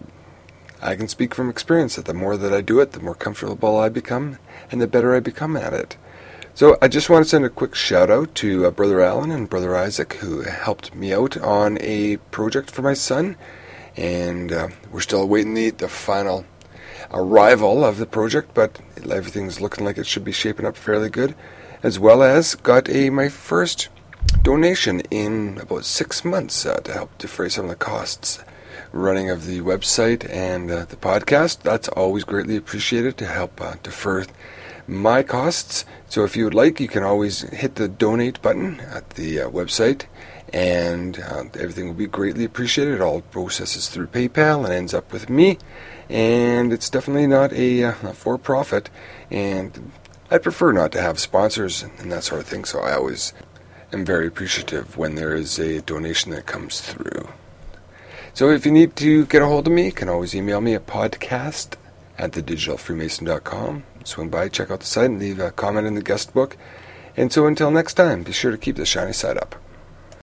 I 0.83 0.97
can 0.97 1.09
speak 1.09 1.35
from 1.35 1.49
experience 1.49 1.97
that 1.97 2.05
the 2.05 2.14
more 2.14 2.37
that 2.37 2.53
I 2.53 2.61
do 2.61 2.81
it, 2.81 2.92
the 2.92 3.01
more 3.01 3.14
comfortable 3.14 3.79
I 3.79 3.88
become, 3.88 4.38
and 4.71 4.81
the 4.81 4.87
better 4.87 5.14
I 5.14 5.21
become 5.21 5.57
at 5.57 5.73
it. 5.73 5.97
So 6.59 6.77
I 6.83 6.88
just 6.88 7.09
want 7.09 7.25
to 7.25 7.29
send 7.29 7.44
a 7.44 7.51
quick 7.51 7.77
shout 7.77 8.11
out 8.11 8.35
to 8.35 8.66
uh, 8.66 8.73
Brother 8.73 9.01
Alan 9.01 9.31
and 9.31 9.49
Brother 9.49 9.77
Isaac 9.77 10.14
who 10.14 10.40
helped 10.40 10.92
me 10.92 11.14
out 11.14 11.37
on 11.37 11.79
a 11.81 12.16
project 12.33 12.68
for 12.68 12.83
my 12.83 12.94
son, 12.94 13.37
and 13.97 14.51
uh, 14.51 14.68
we're 14.90 14.99
still 14.99 15.23
awaiting 15.23 15.55
the, 15.55 15.71
the 15.71 15.88
final 15.88 16.44
arrival 17.12 17.85
of 17.85 17.99
the 17.99 18.07
project, 18.07 18.55
but 18.55 18.81
everything's 19.09 19.61
looking 19.61 19.85
like 19.85 19.99
it 19.99 20.07
should 20.09 20.25
be 20.25 20.33
shaping 20.33 20.66
up 20.66 20.77
fairly 20.77 21.09
good. 21.09 21.37
As 21.85 22.01
well 22.01 22.25
as 22.25 22.57
got 22.57 22.88
a 22.88 23.09
my 23.09 23.29
first 23.29 23.88
donation 24.42 24.99
in 25.12 25.59
about 25.59 25.85
six 25.85 26.25
months 26.25 26.66
uh, 26.66 26.81
to 26.81 26.92
help 26.92 27.16
defray 27.18 27.51
some 27.51 27.66
of 27.66 27.71
the 27.71 27.77
costs 27.77 28.40
running 28.90 29.31
of 29.31 29.47
the 29.47 29.61
website 29.61 30.29
and 30.29 30.73
uh, 30.73 30.87
the 30.87 30.97
podcast. 30.97 31.62
That's 31.62 31.87
always 31.87 32.25
greatly 32.25 32.57
appreciated 32.57 33.16
to 33.18 33.27
help 33.27 33.61
uh, 33.61 33.75
defer 33.85 34.25
my 34.88 35.22
costs. 35.22 35.85
So 36.09 36.24
if 36.24 36.37
you 36.37 36.44
would 36.44 36.55
like, 36.55 36.81
you 36.81 36.88
can 36.88 37.03
always 37.03 37.42
hit 37.42 37.74
the 37.77 37.88
donate 37.88 38.40
button 38.42 38.81
at 38.81 39.11
the 39.11 39.42
uh, 39.42 39.51
website 39.51 40.07
and 40.53 41.20
uh, 41.20 41.44
everything 41.55 41.87
will 41.87 41.94
be 41.94 42.07
greatly 42.07 42.44
appreciated. 42.44 42.94
It 42.94 43.01
all 43.01 43.20
processes 43.20 43.88
through 43.88 44.09
PayPal 44.09 44.64
and 44.64 44.72
ends 44.72 44.94
up 44.94 45.12
with 45.12 45.29
me 45.29 45.59
and 46.09 46.72
it's 46.72 46.88
definitely 46.88 47.27
not 47.27 47.53
a, 47.53 47.85
uh, 47.85 47.94
a 48.03 48.14
for 48.14 48.38
profit. 48.38 48.88
And 49.31 49.92
I 50.31 50.38
prefer 50.38 50.72
not 50.72 50.92
to 50.92 51.03
have 51.03 51.18
sponsors 51.18 51.83
and 51.83 52.11
that 52.11 52.24
sort 52.24 52.40
of 52.40 52.46
thing, 52.46 52.64
so 52.64 52.81
I 52.81 52.94
always 52.94 53.33
am 53.92 54.05
very 54.05 54.27
appreciative 54.27 54.96
when 54.96 55.14
there 55.14 55.35
is 55.35 55.59
a 55.59 55.83
donation 55.83 56.33
that 56.33 56.46
comes 56.46 56.81
through. 56.81 57.29
So 58.35 58.51
if 58.51 58.64
you 58.64 58.72
need 58.72 58.96
to 58.96 59.27
get 59.27 59.42
a 59.42 59.46
hold 59.46 59.66
of 59.66 59.72
me, 59.72 59.87
you 59.87 59.92
can 59.92 60.09
always 60.09 60.35
email 60.35 60.61
me 60.61 60.74
at 60.74 60.87
podcast 60.87 61.77
at 62.18 62.33
thedigitalfreemason.com. 62.33 63.85
Swing 64.09 64.31
by, 64.31 64.49
check 64.49 64.71
out 64.71 64.81
the 64.81 64.87
site, 64.87 65.11
and 65.11 65.21
leave 65.21 65.38
a 65.38 65.51
comment 65.51 65.87
in 65.87 65.94
the 65.94 66.03
guest 66.03 66.33
book. 66.33 66.57
And 67.14 67.31
so 67.31 67.47
until 67.47 67.71
next 67.71 67.92
time, 67.92 68.23
be 68.23 68.33
sure 68.33 68.51
to 68.51 68.57
keep 68.57 68.77
the 68.77 68.87
shiny 68.87 69.12
side 69.12 69.37
up. 69.37 69.55